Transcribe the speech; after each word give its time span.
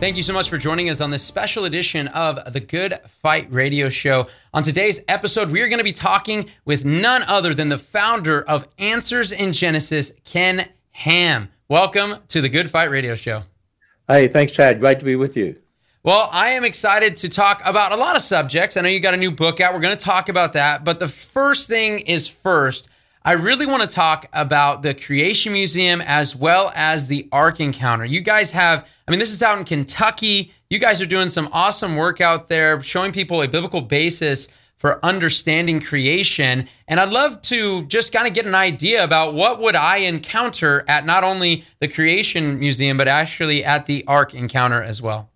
Thank 0.00 0.16
you 0.16 0.22
so 0.22 0.32
much 0.32 0.48
for 0.48 0.58
joining 0.58 0.90
us 0.90 1.00
on 1.00 1.10
this 1.10 1.24
special 1.24 1.64
edition 1.64 2.06
of 2.06 2.52
the 2.52 2.60
Good 2.60 3.00
Fight 3.20 3.52
Radio 3.52 3.88
Show. 3.88 4.28
On 4.54 4.62
today's 4.62 5.02
episode, 5.08 5.50
we 5.50 5.60
are 5.60 5.66
going 5.66 5.78
to 5.80 5.84
be 5.84 5.90
talking 5.90 6.48
with 6.64 6.84
none 6.84 7.24
other 7.24 7.52
than 7.52 7.68
the 7.68 7.78
founder 7.78 8.40
of 8.40 8.68
Answers 8.78 9.32
in 9.32 9.52
Genesis, 9.52 10.12
Ken 10.22 10.68
Ham. 10.92 11.48
Welcome 11.68 12.18
to 12.28 12.40
the 12.40 12.48
Good 12.48 12.70
Fight 12.70 12.90
Radio 12.90 13.16
Show. 13.16 13.42
Hey, 14.06 14.28
thanks, 14.28 14.52
Chad. 14.52 14.78
Great 14.78 15.00
to 15.00 15.04
be 15.04 15.16
with 15.16 15.36
you. 15.36 15.60
Well, 16.04 16.28
I 16.30 16.50
am 16.50 16.62
excited 16.62 17.16
to 17.18 17.28
talk 17.28 17.60
about 17.64 17.90
a 17.90 17.96
lot 17.96 18.14
of 18.14 18.22
subjects. 18.22 18.76
I 18.76 18.82
know 18.82 18.88
you 18.88 19.00
got 19.00 19.14
a 19.14 19.18
new 19.18 19.32
book 19.32 19.60
out. 19.60 19.74
We're 19.74 19.80
going 19.80 19.98
to 19.98 20.04
talk 20.04 20.28
about 20.28 20.52
that. 20.52 20.84
But 20.84 21.00
the 21.00 21.08
first 21.08 21.68
thing 21.68 21.98
is 21.98 22.28
first, 22.28 22.88
I 23.24 23.32
really 23.32 23.66
want 23.66 23.82
to 23.82 23.94
talk 23.94 24.26
about 24.32 24.82
the 24.82 24.94
Creation 24.94 25.52
Museum 25.52 26.00
as 26.00 26.36
well 26.36 26.72
as 26.74 27.08
the 27.08 27.28
Ark 27.32 27.60
Encounter. 27.60 28.04
You 28.04 28.20
guys 28.20 28.52
have, 28.52 28.88
I 29.06 29.10
mean, 29.10 29.18
this 29.18 29.32
is 29.32 29.42
out 29.42 29.58
in 29.58 29.64
Kentucky. 29.64 30.52
You 30.70 30.78
guys 30.78 31.00
are 31.02 31.06
doing 31.06 31.28
some 31.28 31.48
awesome 31.52 31.96
work 31.96 32.20
out 32.20 32.48
there, 32.48 32.80
showing 32.80 33.12
people 33.12 33.42
a 33.42 33.48
biblical 33.48 33.80
basis 33.80 34.48
for 34.76 35.04
understanding 35.04 35.80
creation. 35.80 36.68
And 36.86 37.00
I'd 37.00 37.10
love 37.10 37.42
to 37.42 37.84
just 37.86 38.12
kind 38.12 38.28
of 38.28 38.34
get 38.34 38.46
an 38.46 38.54
idea 38.54 39.02
about 39.02 39.34
what 39.34 39.60
would 39.60 39.74
I 39.74 39.98
encounter 39.98 40.84
at 40.86 41.04
not 41.04 41.24
only 41.24 41.64
the 41.80 41.88
Creation 41.88 42.60
Museum, 42.60 42.96
but 42.96 43.08
actually 43.08 43.64
at 43.64 43.86
the 43.86 44.04
Ark 44.06 44.32
Encounter 44.32 44.80
as 44.80 45.02
well. 45.02 45.30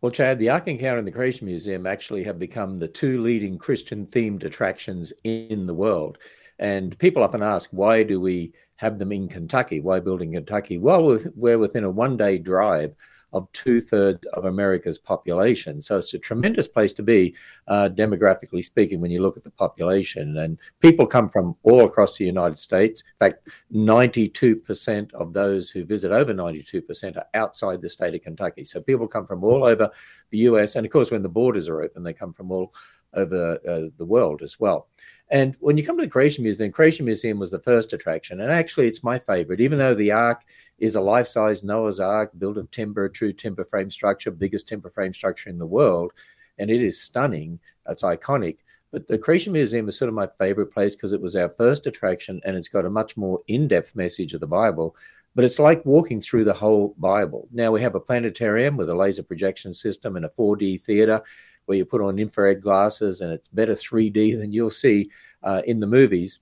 Well, 0.00 0.10
Chad, 0.10 0.38
the 0.38 0.48
Ark 0.48 0.66
Encounter 0.66 0.98
and 0.98 1.06
the 1.06 1.12
Creation 1.12 1.46
Museum 1.46 1.86
actually 1.86 2.24
have 2.24 2.38
become 2.38 2.78
the 2.78 2.88
two 2.88 3.20
leading 3.20 3.58
Christian 3.58 4.06
themed 4.06 4.42
attractions 4.42 5.12
in 5.22 5.66
the 5.66 5.74
world. 5.74 6.18
And 6.62 6.96
people 7.00 7.24
often 7.24 7.42
ask, 7.42 7.68
why 7.72 8.04
do 8.04 8.20
we 8.20 8.52
have 8.76 9.00
them 9.00 9.10
in 9.10 9.26
Kentucky? 9.26 9.80
Why 9.80 9.98
build 9.98 10.22
in 10.22 10.32
Kentucky? 10.32 10.78
Well, 10.78 11.18
we're 11.34 11.58
within 11.58 11.82
a 11.82 11.90
one 11.90 12.16
day 12.16 12.38
drive 12.38 12.94
of 13.32 13.50
two 13.52 13.80
thirds 13.80 14.24
of 14.34 14.44
America's 14.44 14.96
population. 14.96 15.82
So 15.82 15.98
it's 15.98 16.14
a 16.14 16.20
tremendous 16.20 16.68
place 16.68 16.92
to 16.92 17.02
be, 17.02 17.34
uh, 17.66 17.88
demographically 17.92 18.64
speaking, 18.64 19.00
when 19.00 19.10
you 19.10 19.22
look 19.22 19.36
at 19.36 19.42
the 19.42 19.50
population. 19.50 20.36
And 20.38 20.56
people 20.78 21.04
come 21.04 21.28
from 21.28 21.56
all 21.64 21.84
across 21.84 22.16
the 22.16 22.26
United 22.26 22.60
States. 22.60 23.02
In 23.02 23.18
fact, 23.18 23.48
92% 23.74 25.12
of 25.14 25.32
those 25.32 25.68
who 25.68 25.84
visit, 25.84 26.12
over 26.12 26.32
92%, 26.32 27.16
are 27.16 27.26
outside 27.34 27.82
the 27.82 27.88
state 27.88 28.14
of 28.14 28.22
Kentucky. 28.22 28.64
So 28.64 28.80
people 28.80 29.08
come 29.08 29.26
from 29.26 29.42
all 29.42 29.64
over 29.64 29.90
the 30.30 30.38
US. 30.38 30.76
And 30.76 30.86
of 30.86 30.92
course, 30.92 31.10
when 31.10 31.22
the 31.22 31.28
borders 31.28 31.68
are 31.68 31.82
open, 31.82 32.04
they 32.04 32.12
come 32.12 32.32
from 32.32 32.52
all 32.52 32.72
over 33.14 33.58
uh, 33.68 33.88
the 33.96 34.06
world 34.06 34.42
as 34.42 34.58
well. 34.58 34.88
And 35.32 35.56
when 35.60 35.78
you 35.78 35.84
come 35.84 35.96
to 35.96 36.04
the 36.04 36.10
Creation 36.10 36.44
Museum, 36.44 36.68
the 36.68 36.72
Creation 36.72 37.06
Museum 37.06 37.38
was 37.38 37.50
the 37.50 37.58
first 37.58 37.94
attraction. 37.94 38.42
And 38.42 38.52
actually, 38.52 38.86
it's 38.86 39.02
my 39.02 39.18
favorite, 39.18 39.62
even 39.62 39.78
though 39.78 39.94
the 39.94 40.12
Ark 40.12 40.42
is 40.78 40.94
a 40.94 41.00
life 41.00 41.26
size 41.26 41.64
Noah's 41.64 42.00
Ark 42.00 42.32
built 42.36 42.58
of 42.58 42.70
timber, 42.70 43.06
a 43.06 43.10
true 43.10 43.32
timber 43.32 43.64
frame 43.64 43.88
structure, 43.88 44.30
biggest 44.30 44.68
timber 44.68 44.90
frame 44.90 45.14
structure 45.14 45.48
in 45.48 45.58
the 45.58 45.64
world. 45.64 46.12
And 46.58 46.70
it 46.70 46.82
is 46.82 47.00
stunning. 47.00 47.58
It's 47.88 48.02
iconic. 48.02 48.58
But 48.90 49.08
the 49.08 49.16
Creation 49.16 49.54
Museum 49.54 49.88
is 49.88 49.96
sort 49.96 50.10
of 50.10 50.14
my 50.14 50.28
favorite 50.38 50.66
place 50.66 50.94
because 50.94 51.14
it 51.14 51.20
was 51.22 51.34
our 51.34 51.48
first 51.48 51.86
attraction 51.86 52.42
and 52.44 52.54
it's 52.54 52.68
got 52.68 52.84
a 52.84 52.90
much 52.90 53.16
more 53.16 53.40
in 53.48 53.68
depth 53.68 53.96
message 53.96 54.34
of 54.34 54.40
the 54.40 54.46
Bible. 54.46 54.94
But 55.34 55.46
it's 55.46 55.58
like 55.58 55.86
walking 55.86 56.20
through 56.20 56.44
the 56.44 56.52
whole 56.52 56.94
Bible. 56.98 57.48
Now 57.52 57.72
we 57.72 57.80
have 57.80 57.94
a 57.94 58.00
planetarium 58.00 58.76
with 58.76 58.90
a 58.90 58.94
laser 58.94 59.22
projection 59.22 59.72
system 59.72 60.16
and 60.16 60.26
a 60.26 60.32
4D 60.38 60.82
theater 60.82 61.22
where 61.66 61.78
you 61.78 61.84
put 61.84 62.00
on 62.00 62.18
infrared 62.18 62.60
glasses 62.60 63.20
and 63.20 63.32
it's 63.32 63.48
better 63.48 63.74
3D 63.74 64.38
than 64.38 64.52
you'll 64.52 64.70
see 64.70 65.10
uh, 65.42 65.62
in 65.66 65.80
the 65.80 65.86
movies. 65.86 66.40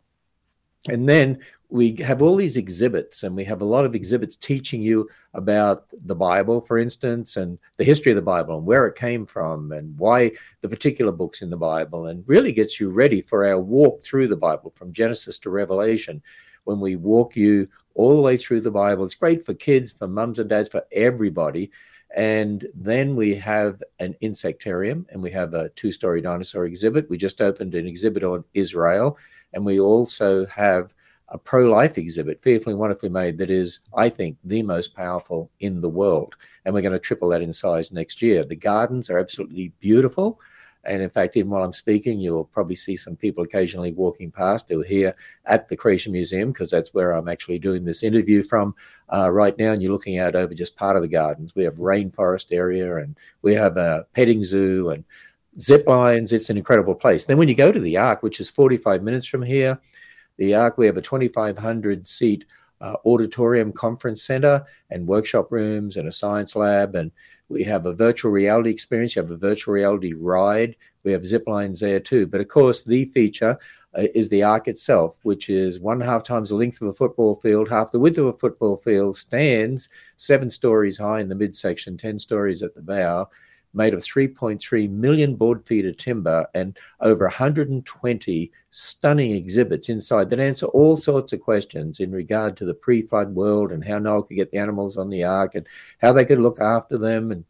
And 0.89 1.09
then 1.09 1.39
we 1.69 1.95
have 1.97 2.23
all 2.23 2.37
these 2.37 2.57
exhibits, 2.57 3.23
and 3.23 3.37
we 3.37 3.45
have 3.45 3.61
a 3.61 3.67
lot 3.67 3.85
of 3.85 3.95
exhibits 3.95 4.35
teaching 4.35 4.83
you 4.83 5.09
about 5.35 5.85
the 6.07 6.15
Bible, 6.15 6.61
for 6.61 6.79
instance, 6.79 7.37
and 7.37 7.59
the 7.77 7.85
history 7.85 8.11
of 8.11 8.17
the 8.17 8.23
Bible 8.23 8.57
and 8.57 8.67
where 8.67 8.87
it 8.87 8.97
came 8.97 9.27
from 9.27 9.73
and 9.73 9.97
why 9.99 10.33
the 10.63 10.69
particular 10.69 11.13
books 11.13 11.43
in 11.43 11.51
the 11.51 11.57
Bible, 11.57 12.07
and 12.07 12.25
really 12.27 12.51
gets 12.51 12.81
you 12.81 12.91
ready 12.91 13.21
for 13.21 13.47
our 13.47 13.61
walk 13.61 14.03
through 14.03 14.29
the 14.29 14.37
Bible 14.37 14.73
from 14.75 14.93
Genesis 14.93 15.39
to 15.39 15.51
Revelation. 15.51 16.23
When 16.65 16.81
we 16.81 16.97
walk 16.97 17.37
you 17.37 17.69
all 17.95 18.17
the 18.17 18.23
way 18.23 18.37
through 18.37 18.63
the 18.63 18.71
Bible, 18.71 19.05
it's 19.05 19.15
great 19.15 19.45
for 19.45 19.55
kids, 19.55 19.93
for 19.93 20.09
mums 20.09 20.39
and 20.39 20.49
dads, 20.49 20.69
for 20.69 20.85
everybody. 20.93 21.71
And 22.17 22.67
then 22.75 23.15
we 23.15 23.35
have 23.37 23.83
an 24.01 24.17
insectarium 24.23 25.05
and 25.11 25.23
we 25.23 25.31
have 25.31 25.55
a 25.55 25.69
two 25.71 25.93
story 25.93 26.21
dinosaur 26.21 26.65
exhibit. 26.65 27.09
We 27.09 27.17
just 27.17 27.41
opened 27.41 27.75
an 27.75 27.87
exhibit 27.87 28.25
on 28.25 28.45
Israel. 28.55 29.17
And 29.53 29.65
we 29.65 29.81
also 29.81 30.47
have 30.47 30.93
a 31.29 31.39
pro 31.39 31.71
life 31.71 31.97
exhibit, 31.97 32.43
fearfully 32.43 32.75
wonderfully 32.75 33.09
made, 33.09 33.39
that 33.39 33.51
is, 33.51 33.81
I 33.95 34.09
think, 34.09 34.37
the 34.43 34.63
most 34.63 34.95
powerful 34.95 35.51
in 35.61 35.81
the 35.81 35.89
world. 35.89 36.35
And 36.65 36.75
we're 36.75 36.83
going 36.83 36.93
to 36.93 36.99
triple 36.99 37.29
that 37.29 37.43
in 37.43 37.53
size 37.53 37.93
next 37.93 38.21
year. 38.21 38.43
The 38.43 38.57
gardens 38.57 39.09
are 39.11 39.19
absolutely 39.19 39.73
beautiful. 39.79 40.41
And 40.85 41.03
in 41.03 41.11
fact, 41.11 41.37
even 41.37 41.51
while 41.51 41.63
I'm 41.63 41.73
speaking, 41.73 42.19
you'll 42.19 42.45
probably 42.45 42.75
see 42.75 42.97
some 42.97 43.17
people 43.17 43.45
occasionally 43.45 43.93
walking 43.93 44.31
past 44.31 44.69
who 44.69 44.81
are 44.81 44.85
here 44.85 45.15
at 45.45 45.69
the 45.69 45.77
Creation 45.77 46.13
Museum, 46.13 46.53
because 46.53 46.71
that's 46.71 46.95
where 46.95 47.13
I'm 47.13 47.29
actually 47.29 47.59
doing 47.59 47.85
this 47.85 48.03
interview 48.03 48.43
from 48.43 48.75
uh, 49.13 49.31
right 49.31 49.57
now. 49.59 49.73
And 49.73 49.83
you're 49.83 49.93
looking 49.93 50.19
out 50.19 50.35
over 50.35 50.55
just 50.55 50.77
part 50.77 50.97
of 50.97 51.03
the 51.03 51.09
gardens. 51.09 51.55
We 51.55 51.65
have 51.65 51.75
rainforest 51.75 52.47
area 52.53 52.97
and 52.97 53.17
we 53.43 53.55
have 53.55 53.77
a 53.77 54.07
petting 54.15 54.43
zoo 54.43 54.91
and 54.91 55.05
zip 55.61 55.87
lines. 55.87 56.33
It's 56.33 56.51
an 56.51 56.57
incredible 56.57 56.95
place. 56.95 57.27
Then 57.27 57.37
when 57.37 57.49
you 57.49 57.55
go 57.55 57.73
to 57.73 57.81
the 57.81 57.99
Ark, 57.99 58.23
which 58.23 58.41
is 58.41 58.49
45 58.49 59.03
minutes 59.03 59.27
from 59.27 59.43
here, 59.43 59.79
the 60.39 60.55
Ark, 60.55 60.79
we 60.79 60.87
have 60.87 60.97
a 60.97 61.03
2,500 61.03 62.07
seat 62.07 62.47
uh, 62.81 62.97
auditorium 63.05 63.73
conference 63.73 64.23
center 64.23 64.65
and 64.91 65.07
workshop 65.07 65.53
rooms 65.53 65.97
and 65.97 66.09
a 66.09 66.13
science 66.13 66.57
lab 66.57 66.95
and 66.95 67.11
we 67.51 67.65
have 67.65 67.85
a 67.85 67.93
virtual 67.93 68.31
reality 68.31 68.71
experience. 68.71 69.17
You 69.17 69.23
have 69.23 69.31
a 69.33 69.37
virtual 69.37 69.75
reality 69.75 70.13
ride. 70.13 70.77
We 71.03 71.13
have 71.13 71.27
zip 71.27 71.45
lines 71.47 71.81
there 71.81 72.01
too. 72.01 72.27
But 72.27 72.41
of 72.41 72.49
course, 72.49 72.85
the 72.85 73.07
feature 73.07 73.59
uh, 73.99 74.07
is 74.15 74.29
the 74.29 74.45
ark 74.45 74.69
itself, 74.69 75.17
which 75.25 75.51
is 75.51 75.81
one 75.81 76.01
and 76.01 76.09
a 76.09 76.13
half 76.13 76.23
times 76.23 76.51
the 76.51 76.55
length 76.55 76.81
of 76.81 76.89
a 76.89 76.93
football 76.93 77.35
field, 77.41 77.69
half 77.69 77.91
the 77.91 77.99
width 77.99 78.19
of 78.19 78.27
a 78.27 78.33
football 78.33 78.77
field, 78.77 79.17
stands 79.17 79.89
seven 80.17 80.49
stories 80.49 80.97
high 80.97 81.21
in 81.21 81.29
the 81.29 81.35
midsection, 81.35 81.99
10 81.99 82.21
stories 82.21 82.63
at 82.63 82.75
the 82.75 82.81
bow, 82.81 83.29
made 83.73 83.95
of 83.95 84.01
3.3 84.01 84.91
million 84.91 85.37
board 85.37 85.67
feet 85.67 85.87
of 85.87 85.97
timber 85.97 86.47
and 86.55 86.77
over 87.01 87.25
120 87.25 88.53
stunning 88.71 89.33
exhibits 89.33 89.89
inside 89.89 90.31
that 90.31 90.41
answer 90.41 90.67
all 90.67 90.97
sorts 90.97 91.33
of 91.33 91.41
questions 91.41 92.01
in 92.01 92.11
regard 92.11 92.57
to 92.57 92.65
the 92.65 92.75
pre 92.75 93.03
flood 93.03 93.35
world 93.35 93.73
and 93.73 93.85
how 93.85 93.99
Noah 93.99 94.25
could 94.25 94.37
get 94.37 94.51
the 94.51 94.59
animals 94.59 94.97
on 94.97 95.11
the 95.11 95.25
ark 95.25 95.55
and 95.55 95.67
how 96.01 96.13
they 96.13 96.25
could 96.25 96.39
look 96.39 96.61
after 96.61 96.99
them. 96.99 97.31
And 97.31 97.45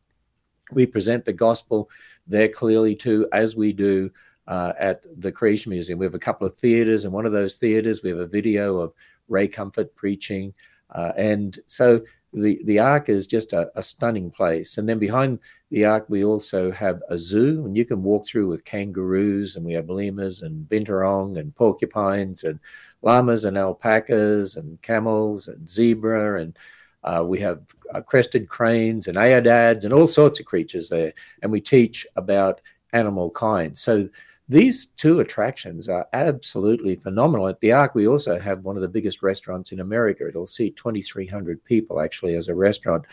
we 0.73 0.87
present 0.87 1.25
the 1.25 1.33
gospel 1.33 1.91
there 2.27 2.49
clearly 2.49 2.95
too, 2.95 3.29
as 3.33 3.57
we 3.57 3.73
do. 3.73 4.11
Uh, 4.49 4.73
at 4.81 5.05
the 5.21 5.31
Creation 5.31 5.71
Museum, 5.71 5.97
we 5.97 6.05
have 6.05 6.15
a 6.15 6.19
couple 6.19 6.45
of 6.45 6.57
theaters, 6.57 7.05
and 7.05 7.15
one 7.15 7.25
of 7.25 7.31
those 7.31 7.55
theaters, 7.55 8.03
we 8.03 8.11
have 8.11 8.19
a 8.19 8.27
video 8.27 8.79
of 8.79 8.93
Ray 9.29 9.47
Comfort 9.47 9.95
preaching. 9.95 10.53
Uh, 10.93 11.13
and 11.17 11.61
so 11.67 12.01
the, 12.33 12.61
the 12.65 12.79
Ark 12.79 13.09
is 13.09 13.27
just 13.27 13.53
a, 13.53 13.71
a, 13.75 13.83
stunning 13.83 14.31
place. 14.31 14.79
And 14.79 14.89
then 14.89 14.99
behind 14.99 15.41
the 15.71 15.85
Ark, 15.85 16.07
we 16.09 16.25
also 16.25 16.71
have 16.71 17.03
a 17.09 17.19
zoo, 17.19 17.65
and 17.65 17.77
you 17.77 17.85
can 17.85 18.03
walk 18.03 18.27
through 18.27 18.47
with 18.47 18.65
kangaroos, 18.65 19.57
and 19.57 19.65
we 19.65 19.73
have 19.73 19.91
lemurs 19.91 20.43
and 20.43 20.69
binturong 20.69 21.39
and 21.39 21.55
porcupines 21.57 22.45
and 22.45 22.61
llamas 23.03 23.45
and 23.45 23.59
alpacas 23.59 24.57
and 24.57 24.81
camels 24.83 25.49
and 25.49 25.69
zebra, 25.69 26.41
and 26.41 26.57
uh, 27.03 27.25
we 27.27 27.39
have 27.39 27.61
uh, 27.95 28.01
crested 28.01 28.49
cranes 28.49 29.09
and 29.09 29.17
aoudads 29.17 29.85
and 29.85 29.93
all 29.93 30.07
sorts 30.07 30.39
of 30.39 30.47
creatures 30.47 30.89
there. 30.89 31.13
And 31.43 31.51
we 31.51 31.61
teach 31.61 32.07
about 32.17 32.61
animal 32.93 33.31
kind. 33.31 33.77
So 33.77 34.09
these 34.51 34.87
two 34.87 35.21
attractions 35.21 35.89
are 35.89 36.09
absolutely 36.13 36.97
phenomenal. 36.97 37.47
At 37.47 37.61
the 37.61 37.71
Ark, 37.71 37.95
we 37.95 38.09
also 38.09 38.37
have 38.41 38.65
one 38.65 38.75
of 38.75 38.83
the 38.83 38.89
biggest 38.89 39.23
restaurants 39.23 39.71
in 39.71 39.79
America. 39.79 40.27
It'll 40.27 40.45
seat 40.45 40.75
2,300 40.75 41.65
people 41.65 42.01
actually 42.01 42.35
as 42.35 42.49
a 42.49 42.55
restaurant. 42.55 43.05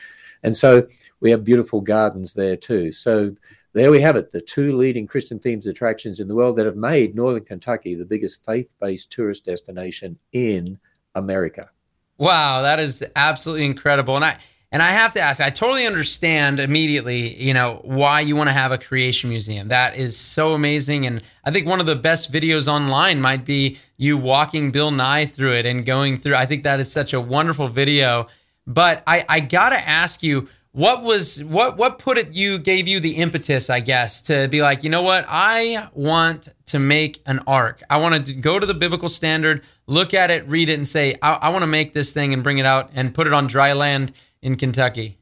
And 0.42 0.58
so 0.58 0.88
we 1.20 1.30
have 1.30 1.44
beautiful 1.44 1.80
gardens 1.80 2.34
there 2.34 2.58
too. 2.58 2.92
So 2.92 3.36
there 3.74 3.92
we 3.92 4.02
have 4.02 4.16
it 4.16 4.32
the 4.32 4.42
two 4.42 4.76
leading 4.76 5.06
Christian 5.06 5.38
themes 5.38 5.68
attractions 5.68 6.20
in 6.20 6.28
the 6.28 6.34
world 6.34 6.58
that 6.58 6.66
have 6.66 6.76
made 6.76 7.14
Northern 7.14 7.46
Kentucky 7.46 7.94
the 7.94 8.04
biggest 8.04 8.44
faith 8.44 8.72
based 8.82 9.12
tourist 9.12 9.46
destination 9.46 10.18
in 10.32 10.80
America. 11.14 11.70
Wow, 12.18 12.64
that 12.64 12.80
is 12.80 13.06
absolutely 13.16 13.68
incredible. 13.68 14.16
And 14.16 14.26
I 14.26 14.40
and 14.72 14.82
I 14.82 14.92
have 14.92 15.14
to 15.14 15.22
ask, 15.22 15.40
I 15.40 15.50
totally 15.50 15.88
understand 15.88 16.60
immediately, 16.60 17.42
you 17.42 17.54
know, 17.54 17.80
why 17.84 18.20
you 18.20 18.36
want 18.36 18.50
to 18.50 18.54
have 18.54 18.74
a 18.74 18.78
creation 18.78 19.30
museum. 19.30 19.70
That 19.70 19.96
is 19.96 20.18
so 20.18 20.54
amazing. 20.54 21.06
And 21.06 21.24
I 21.46 21.52
think 21.52 21.68
one 21.68 21.80
of 21.80 21.86
the 21.86 21.96
best 21.96 22.34
videos 22.34 22.68
online 22.68 23.22
might 23.22 23.46
be 23.46 23.80
you 23.96 24.18
walking 24.18 24.72
Bill 24.72 24.92
Nye 24.92 25.26
through 25.26 25.54
it 25.54 25.66
and 25.66 25.86
going 25.86 26.18
through. 26.18 26.36
I 26.36 26.46
think 26.46 26.64
that 26.64 26.82
is 26.82 26.92
such 26.92 27.14
a 27.14 27.22
wonderful 27.22 27.70
video. 27.70 28.28
But 28.66 29.04
I, 29.08 29.26
I 29.30 29.40
gotta 29.40 29.78
ask 29.78 30.22
you, 30.22 30.50
what 30.74 31.02
was 31.02 31.44
what 31.46 31.78
what 31.78 31.98
put 31.98 32.20
it 32.20 32.34
you 32.34 32.60
gave 32.60 32.88
you 32.88 33.00
the 33.00 33.16
impetus, 33.16 33.70
I 33.70 33.80
guess, 33.80 34.22
to 34.24 34.48
be 34.48 34.62
like, 34.62 34.84
you 34.84 34.92
know 34.92 35.02
what, 35.02 35.26
I 35.28 35.90
want 35.94 36.50
to 36.68 36.78
make 36.78 37.20
an 37.26 37.40
ark. 37.48 37.82
I 37.90 37.98
want 37.98 38.26
to 38.28 38.34
go 38.34 38.60
to 38.60 38.66
the 38.66 38.76
biblical 38.76 39.10
standard, 39.10 39.64
look 39.88 40.14
at 40.14 40.30
it, 40.30 40.48
read 40.48 40.70
it, 40.70 40.74
and 40.74 40.88
say, 40.88 41.16
I, 41.22 41.34
I 41.34 41.50
want 41.50 41.64
to 41.64 41.68
make 41.68 41.94
this 41.94 42.12
thing 42.12 42.32
and 42.32 42.44
bring 42.44 42.60
it 42.60 42.66
out 42.68 42.92
and 42.94 43.16
put 43.16 43.26
it 43.26 43.34
on 43.34 43.48
dry 43.48 43.74
land 43.74 44.12
in 44.48 44.56
Kentucky? 44.56 45.20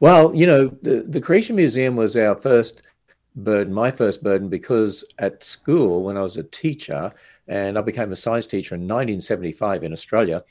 Well, 0.00 0.34
you 0.34 0.46
know, 0.46 0.66
the, 0.82 1.06
the 1.08 1.20
Creation 1.20 1.56
Museum 1.56 1.96
was 1.96 2.16
our 2.16 2.34
first 2.34 2.82
burden, 3.36 3.72
my 3.72 3.90
first 3.90 4.22
burden, 4.22 4.48
because 4.48 5.04
at 5.20 5.42
school, 5.42 6.02
when 6.02 6.16
I 6.16 6.20
was 6.20 6.36
a 6.36 6.42
teacher, 6.42 7.12
and 7.48 7.78
I 7.78 7.80
became 7.80 8.12
a 8.12 8.16
science 8.16 8.46
teacher 8.46 8.74
in 8.74 8.82
1975 8.82 9.84
in 9.84 9.92
Australia, 9.92 10.42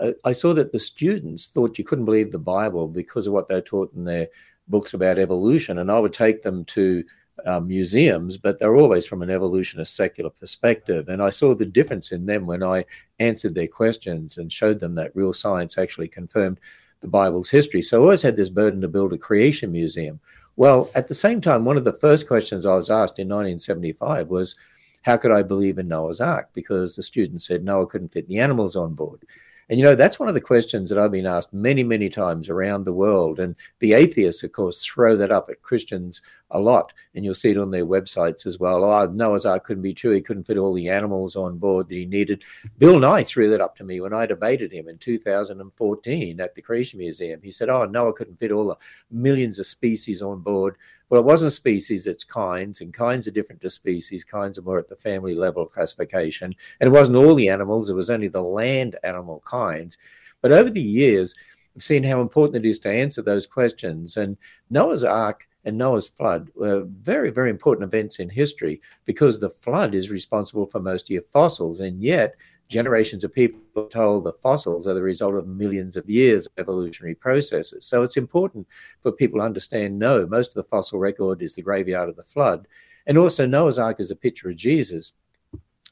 uh, 0.00 0.12
I 0.24 0.32
saw 0.32 0.54
that 0.54 0.72
the 0.72 0.80
students 0.80 1.48
thought 1.48 1.78
you 1.78 1.84
couldn't 1.84 2.06
believe 2.06 2.32
the 2.32 2.38
Bible 2.38 2.88
because 2.88 3.26
of 3.26 3.34
what 3.34 3.48
they 3.48 3.60
taught 3.60 3.92
in 3.94 4.04
their 4.04 4.28
books 4.66 4.94
about 4.94 5.18
evolution. 5.18 5.78
And 5.78 5.92
I 5.92 5.98
would 5.98 6.14
take 6.14 6.42
them 6.42 6.64
to 6.66 7.04
uh, 7.46 7.60
museums, 7.60 8.36
but 8.36 8.58
they're 8.58 8.76
always 8.76 9.06
from 9.06 9.22
an 9.22 9.30
evolutionist 9.30 9.94
secular 9.94 10.30
perspective. 10.30 11.08
And 11.08 11.22
I 11.22 11.30
saw 11.30 11.54
the 11.54 11.66
difference 11.66 12.12
in 12.12 12.26
them 12.26 12.46
when 12.46 12.62
I 12.62 12.84
answered 13.18 13.54
their 13.54 13.66
questions 13.66 14.38
and 14.38 14.52
showed 14.52 14.80
them 14.80 14.94
that 14.94 15.14
real 15.14 15.32
science 15.32 15.78
actually 15.78 16.08
confirmed 16.08 16.60
the 17.00 17.08
Bible's 17.08 17.50
history. 17.50 17.82
So 17.82 17.98
I 17.98 18.02
always 18.02 18.22
had 18.22 18.36
this 18.36 18.50
burden 18.50 18.80
to 18.80 18.88
build 18.88 19.12
a 19.12 19.18
creation 19.18 19.70
museum. 19.72 20.20
Well, 20.56 20.90
at 20.94 21.06
the 21.06 21.14
same 21.14 21.40
time, 21.40 21.64
one 21.64 21.76
of 21.76 21.84
the 21.84 21.92
first 21.92 22.26
questions 22.26 22.66
I 22.66 22.74
was 22.74 22.90
asked 22.90 23.18
in 23.18 23.28
1975 23.28 24.28
was, 24.28 24.56
How 25.02 25.16
could 25.16 25.30
I 25.30 25.42
believe 25.42 25.78
in 25.78 25.86
Noah's 25.86 26.20
Ark? 26.20 26.50
Because 26.52 26.96
the 26.96 27.02
students 27.02 27.46
said 27.46 27.64
Noah 27.64 27.86
couldn't 27.86 28.12
fit 28.12 28.26
the 28.26 28.40
animals 28.40 28.74
on 28.74 28.94
board. 28.94 29.22
And 29.68 29.78
you 29.78 29.84
know, 29.84 29.94
that's 29.94 30.18
one 30.18 30.28
of 30.28 30.34
the 30.34 30.40
questions 30.40 30.88
that 30.88 30.98
I've 30.98 31.12
been 31.12 31.26
asked 31.26 31.52
many, 31.52 31.82
many 31.82 32.08
times 32.08 32.48
around 32.48 32.84
the 32.84 32.92
world. 32.92 33.38
And 33.38 33.54
the 33.80 33.92
atheists, 33.92 34.42
of 34.42 34.52
course, 34.52 34.82
throw 34.82 35.14
that 35.16 35.30
up 35.30 35.50
at 35.50 35.62
Christians 35.62 36.22
a 36.50 36.58
lot. 36.58 36.92
And 37.14 37.24
you'll 37.24 37.34
see 37.34 37.50
it 37.50 37.58
on 37.58 37.70
their 37.70 37.84
websites 37.84 38.46
as 38.46 38.58
well. 38.58 38.82
Oh, 38.82 39.06
Noah's 39.06 39.44
Ark 39.44 39.64
couldn't 39.64 39.82
be 39.82 39.92
true. 39.92 40.12
He 40.12 40.22
couldn't 40.22 40.44
fit 40.44 40.56
all 40.56 40.72
the 40.72 40.88
animals 40.88 41.36
on 41.36 41.58
board 41.58 41.88
that 41.88 41.96
he 41.96 42.06
needed. 42.06 42.42
Bill 42.78 42.98
Nye 42.98 43.24
threw 43.24 43.50
that 43.50 43.60
up 43.60 43.76
to 43.76 43.84
me 43.84 44.00
when 44.00 44.14
I 44.14 44.24
debated 44.24 44.72
him 44.72 44.88
in 44.88 44.96
2014 44.96 46.40
at 46.40 46.54
the 46.54 46.62
Creation 46.62 46.98
Museum. 46.98 47.40
He 47.42 47.50
said, 47.50 47.68
Oh, 47.68 47.84
Noah 47.84 48.14
couldn't 48.14 48.38
fit 48.38 48.52
all 48.52 48.68
the 48.68 48.76
millions 49.10 49.58
of 49.58 49.66
species 49.66 50.22
on 50.22 50.40
board 50.40 50.76
well, 51.08 51.20
it 51.20 51.24
wasn't 51.24 51.52
species, 51.52 52.06
it's 52.06 52.24
kinds, 52.24 52.80
and 52.80 52.92
kinds 52.92 53.26
are 53.26 53.32
different 53.32 53.62
to 53.62 53.70
species. 53.70 54.24
Kinds 54.24 54.58
are 54.58 54.62
more 54.62 54.78
at 54.78 54.88
the 54.88 54.96
family 54.96 55.34
level 55.34 55.64
classification. 55.64 56.54
And 56.80 56.88
it 56.88 56.92
wasn't 56.92 57.16
all 57.16 57.34
the 57.34 57.48
animals, 57.48 57.88
it 57.88 57.94
was 57.94 58.10
only 58.10 58.28
the 58.28 58.42
land 58.42 58.96
animal 59.02 59.42
kinds. 59.44 59.96
But 60.42 60.52
over 60.52 60.70
the 60.70 60.80
years, 60.80 61.34
I've 61.74 61.82
seen 61.82 62.04
how 62.04 62.20
important 62.20 62.64
it 62.64 62.68
is 62.68 62.78
to 62.80 62.90
answer 62.90 63.22
those 63.22 63.46
questions. 63.46 64.16
And 64.16 64.36
Noah's 64.70 65.04
Ark 65.04 65.48
and 65.64 65.78
Noah's 65.78 66.08
flood 66.08 66.50
were 66.54 66.84
very, 66.86 67.30
very 67.30 67.50
important 67.50 67.84
events 67.84 68.18
in 68.18 68.28
history 68.28 68.80
because 69.04 69.38
the 69.38 69.50
flood 69.50 69.94
is 69.94 70.10
responsible 70.10 70.66
for 70.66 70.80
most 70.80 71.06
of 71.06 71.10
your 71.10 71.22
fossils. 71.22 71.80
And 71.80 72.02
yet, 72.02 72.36
generations 72.68 73.24
of 73.24 73.32
people 73.32 73.86
told 73.86 74.24
the 74.24 74.32
fossils 74.34 74.86
are 74.86 74.94
the 74.94 75.02
result 75.02 75.34
of 75.34 75.46
millions 75.46 75.96
of 75.96 76.08
years 76.08 76.46
of 76.46 76.52
evolutionary 76.58 77.14
processes. 77.14 77.86
So 77.86 78.02
it's 78.02 78.16
important 78.16 78.66
for 79.02 79.10
people 79.10 79.40
to 79.40 79.44
understand 79.44 79.98
no, 79.98 80.26
most 80.26 80.50
of 80.50 80.54
the 80.54 80.68
fossil 80.68 80.98
record 80.98 81.42
is 81.42 81.54
the 81.54 81.62
graveyard 81.62 82.08
of 82.08 82.16
the 82.16 82.22
flood. 82.22 82.68
And 83.06 83.16
also, 83.16 83.46
Noah's 83.46 83.78
Ark 83.78 84.00
is 84.00 84.10
a 84.10 84.16
picture 84.16 84.50
of 84.50 84.56
Jesus. 84.56 85.14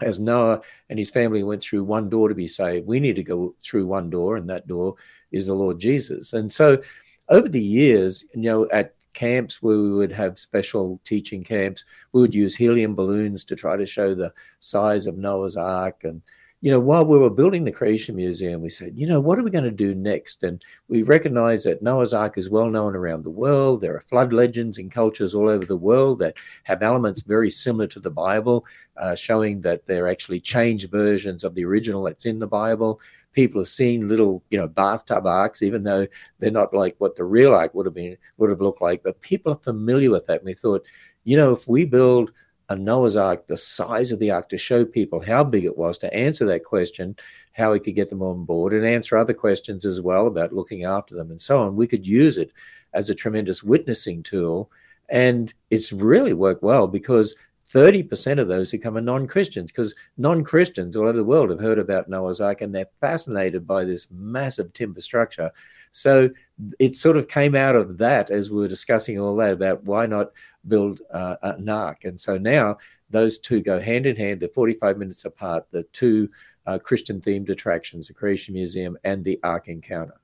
As 0.03 0.21
Noah 0.21 0.61
and 0.91 0.99
his 0.99 1.11
family 1.11 1.43
went 1.43 1.63
through 1.63 1.85
one 1.85 2.11
door 2.11 2.29
to 2.29 2.35
be 2.35 2.47
saved, 2.49 2.87
we 2.87 3.01
need 3.01 3.17
to 3.17 3.23
go 3.23 3.55
through 3.63 3.87
one 3.87 4.11
door, 4.11 4.37
and 4.37 4.49
that 4.51 4.67
door 4.67 4.97
is 5.33 5.47
the 5.47 5.55
Lord 5.55 5.79
Jesus. 5.79 6.35
And 6.35 6.53
so, 6.53 6.83
over 7.31 7.49
the 7.49 7.63
years, 7.63 8.25
you 8.35 8.43
know, 8.43 8.69
at 8.69 8.95
camps 9.15 9.63
where 9.63 9.79
we 9.79 9.93
would 9.93 10.13
have 10.13 10.39
special 10.39 11.01
teaching 11.05 11.43
camps, 11.43 11.87
we 12.13 12.21
would 12.21 12.35
use 12.35 12.55
helium 12.55 12.95
balloons 12.95 13.45
to 13.45 13.57
try 13.57 13.75
to 13.75 13.87
show 13.87 14.15
the 14.15 14.33
size 14.61 15.07
of 15.07 15.17
Noah's 15.17 15.57
Ark 15.57 16.03
and 16.05 16.21
you 16.63 16.71
know, 16.71 16.81
while 16.81 17.05
we 17.05 17.19
were 17.19 17.31
building 17.31 17.65
the 17.65 17.73
Creation 17.73 18.17
Museum, 18.17 18.63
we 18.63 18.71
said, 18.71 18.97
you 18.97 19.07
know, 19.07 19.21
what 19.21 19.39
are 19.39 19.43
we 19.43 19.51
going 19.51 19.65
to 19.65 19.71
do 19.71 19.95
next? 19.95 20.43
And 20.43 20.65
we 20.89 21.03
recognize 21.03 21.65
that 21.65 21.83
Noah's 21.83 22.15
Ark 22.15 22.39
is 22.39 22.49
well 22.49 22.71
known 22.71 22.97
around 22.97 23.25
the 23.25 23.31
world. 23.31 23.83
There 23.83 23.95
are 23.95 24.01
flood 24.01 24.33
legends 24.33 24.79
in 24.79 24.89
cultures 24.89 25.35
all 25.35 25.51
over 25.51 25.67
the 25.67 25.77
world 25.77 26.19
that 26.21 26.37
have 26.65 26.83
elements 26.83 27.21
very 27.21 27.51
similar 27.51 27.87
to 27.89 28.01
the 28.01 28.11
Bible, 28.11 28.65
uh, 28.97 29.15
showing 29.15 29.61
that 29.61 29.85
they're 29.85 30.09
actually 30.09 30.41
changed 30.41 30.91
versions 30.91 31.45
of 31.45 31.55
the 31.55 31.65
original 31.65 32.03
that's 32.03 32.25
in 32.25 32.39
the 32.39 32.47
Bible. 32.47 33.01
People 33.33 33.61
have 33.61 33.69
seen 33.69 34.09
little, 34.09 34.43
you 34.49 34.57
know, 34.57 34.67
bathtub 34.67 35.27
arks, 35.27 35.63
even 35.63 35.83
though 35.83 36.07
they're 36.39 36.51
not 36.51 36.73
like 36.73 36.97
what 36.99 37.17
the 37.17 37.25
real 37.25 37.55
ark 37.55 37.75
would 37.75 37.85
have 37.85 37.95
been, 37.95 38.17
would 38.39 38.49
have 38.49 38.63
looked 38.63 38.81
like. 38.81 39.03
But 39.03 39.21
people 39.21 39.53
are 39.53 39.59
familiar 39.59 40.11
with 40.11 40.27
that. 40.27 40.39
And 40.39 40.47
we 40.47 40.55
thought, 40.55 40.87
you 41.25 41.37
know, 41.37 41.53
if 41.53 41.69
we 41.69 41.85
build 41.85 42.33
a 42.69 42.77
Noah's 42.77 43.17
Ark, 43.17 43.47
the 43.47 43.57
size 43.57 44.13
of 44.13 44.19
the 44.19 44.31
ark, 44.31 44.49
to 44.49 44.59
show 44.59 44.85
people 44.85 45.25
how 45.25 45.45
big 45.45 45.65
it 45.65 45.79
was, 45.79 45.99
to 45.99 46.13
answer 46.13 46.45
that 46.47 46.65
question, 46.65 47.17
how 47.53 47.73
we 47.73 47.81
could 47.81 47.95
get 47.95 48.11
them 48.11 48.23
on 48.23 48.45
board, 48.45 48.73
and 48.73 48.85
answer 48.85 49.17
other 49.17 49.35
questions 49.35 49.85
as 49.85 50.01
well 50.01 50.27
about 50.27 50.53
looking 50.53 50.85
after 50.85 51.15
them 51.15 51.31
and 51.31 51.41
so 51.41 51.61
on. 51.61 51.77
We 51.77 51.87
could 51.87 52.07
use 52.07 52.39
it 52.39 52.53
as 52.93 53.11
a 53.11 53.15
tremendous 53.15 53.63
witnessing 53.63 54.23
tool. 54.23 54.71
And 55.09 55.55
it's 55.71 55.93
really 55.93 56.33
worked 56.33 56.65
well 56.65 56.89
because 56.89 57.37
30% 57.73 58.41
of 58.41 58.49
those 58.49 58.71
who 58.71 58.79
become 58.79 59.03
non 59.05 59.27
Christians 59.27 59.71
because 59.71 59.95
non 60.17 60.45
Christians 60.45 60.97
all 60.97 61.05
over 61.05 61.13
the 61.13 61.25
world 61.25 61.51
have 61.51 61.61
heard 61.61 61.79
about 61.79 62.09
Noah's 62.09 62.41
Ark 62.41 62.61
and 62.61 62.75
they're 62.75 62.89
fascinated 63.01 63.67
by 63.67 63.85
this 63.85 64.11
massive 64.11 64.73
timber 64.73 65.01
structure. 65.01 65.51
So 65.91 66.31
it 66.79 66.97
sort 66.97 67.17
of 67.17 67.29
came 67.29 67.55
out 67.55 67.77
of 67.77 67.99
that 67.99 68.31
as 68.31 68.51
we 68.51 68.59
were 68.59 68.69
discussing 68.69 69.19
all 69.19 69.37
that 69.37 69.53
about 69.53 69.85
why 69.85 70.07
not 70.07 70.33
build 70.69 71.03
uh, 71.13 71.37
an 71.43 71.69
ark. 71.69 72.05
And 72.05 72.21
so 72.21 72.39
now 72.39 72.79
those 73.11 73.39
two 73.39 73.61
go 73.61 73.81
hand 73.81 74.07
in 74.07 74.17
hand. 74.17 74.41
They're 74.41 74.49
45 74.49 74.99
minutes 74.99 75.25
apart, 75.25 75.67
the 75.71 75.85
two 75.93 76.29
uh, 76.67 76.79
Christian 76.79 77.21
themed 77.21 77.49
attractions, 77.49 78.09
the 78.09 78.15
Creation 78.15 78.55
Museum 78.55 78.97
and 79.05 79.25
the 79.25 79.39
Ark 79.43 79.69
Encounter. 79.69 80.15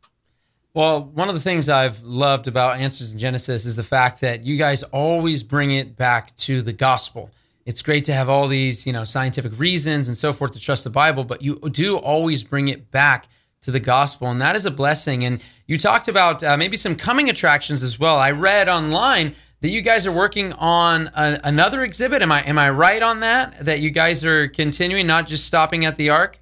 Well, 0.75 1.05
one 1.05 1.29
of 1.29 1.35
the 1.35 1.41
things 1.41 1.69
I've 1.69 2.03
loved 2.03 2.49
about 2.49 2.79
Answers 2.79 3.13
in 3.13 3.19
Genesis 3.19 3.67
is 3.67 3.77
the 3.77 3.83
fact 3.83 4.23
that 4.23 4.43
you 4.43 4.57
guys 4.57 4.83
always 4.85 5.43
bring 5.43 5.73
it 5.73 5.97
back 5.97 6.35
to 6.37 6.63
the 6.63 6.73
gospel. 6.73 7.31
It's 7.67 7.83
great 7.83 8.05
to 8.07 8.15
have 8.15 8.29
all 8.29 8.49
these, 8.49 8.87
you 8.87 8.93
know, 8.93 9.05
scientific 9.05 9.57
reasons 9.59 10.09
and 10.09 10.17
so 10.17 10.33
forth 10.33 10.53
to 10.53 10.59
trust 10.59 10.85
the 10.85 10.91
Bible, 10.91 11.25
but 11.25 11.43
you 11.43 11.57
do 11.71 11.97
always 11.99 12.43
bring 12.43 12.69
it 12.69 12.91
back 12.91 13.29
to 13.61 13.71
the 13.71 13.81
gospel, 13.81 14.29
and 14.29 14.41
that 14.41 14.57
is 14.57 14.67
a 14.67 14.71
blessing. 14.71 15.25
And 15.25 15.43
you 15.67 15.79
talked 15.79 16.09
about 16.09 16.43
uh, 16.43 16.57
maybe 16.57 16.77
some 16.77 16.97
coming 16.97 17.31
attractions 17.31 17.83
as 17.83 17.99
well. 17.99 18.17
I 18.17 18.33
read 18.33 18.69
online 18.69 19.37
that 19.63 19.71
you 19.71 19.81
guys 19.81 20.07
are 20.07 20.13
working 20.13 20.53
on 20.55 21.09
a, 21.15 21.41
another 21.45 21.85
exhibit. 21.85 22.21
Am 22.21 22.31
I 22.31 22.43
am 22.43 22.59
I 22.59 22.69
right 22.71 23.03
on 23.03 23.21
that? 23.21 23.65
That 23.65 23.81
you 23.81 23.91
guys 23.91 24.25
are 24.25 24.49
continuing, 24.49 25.07
not 25.07 25.27
just 25.27 25.47
stopping 25.47 25.85
at 25.85 25.97
the 25.97 26.11
Ark? 26.11 26.39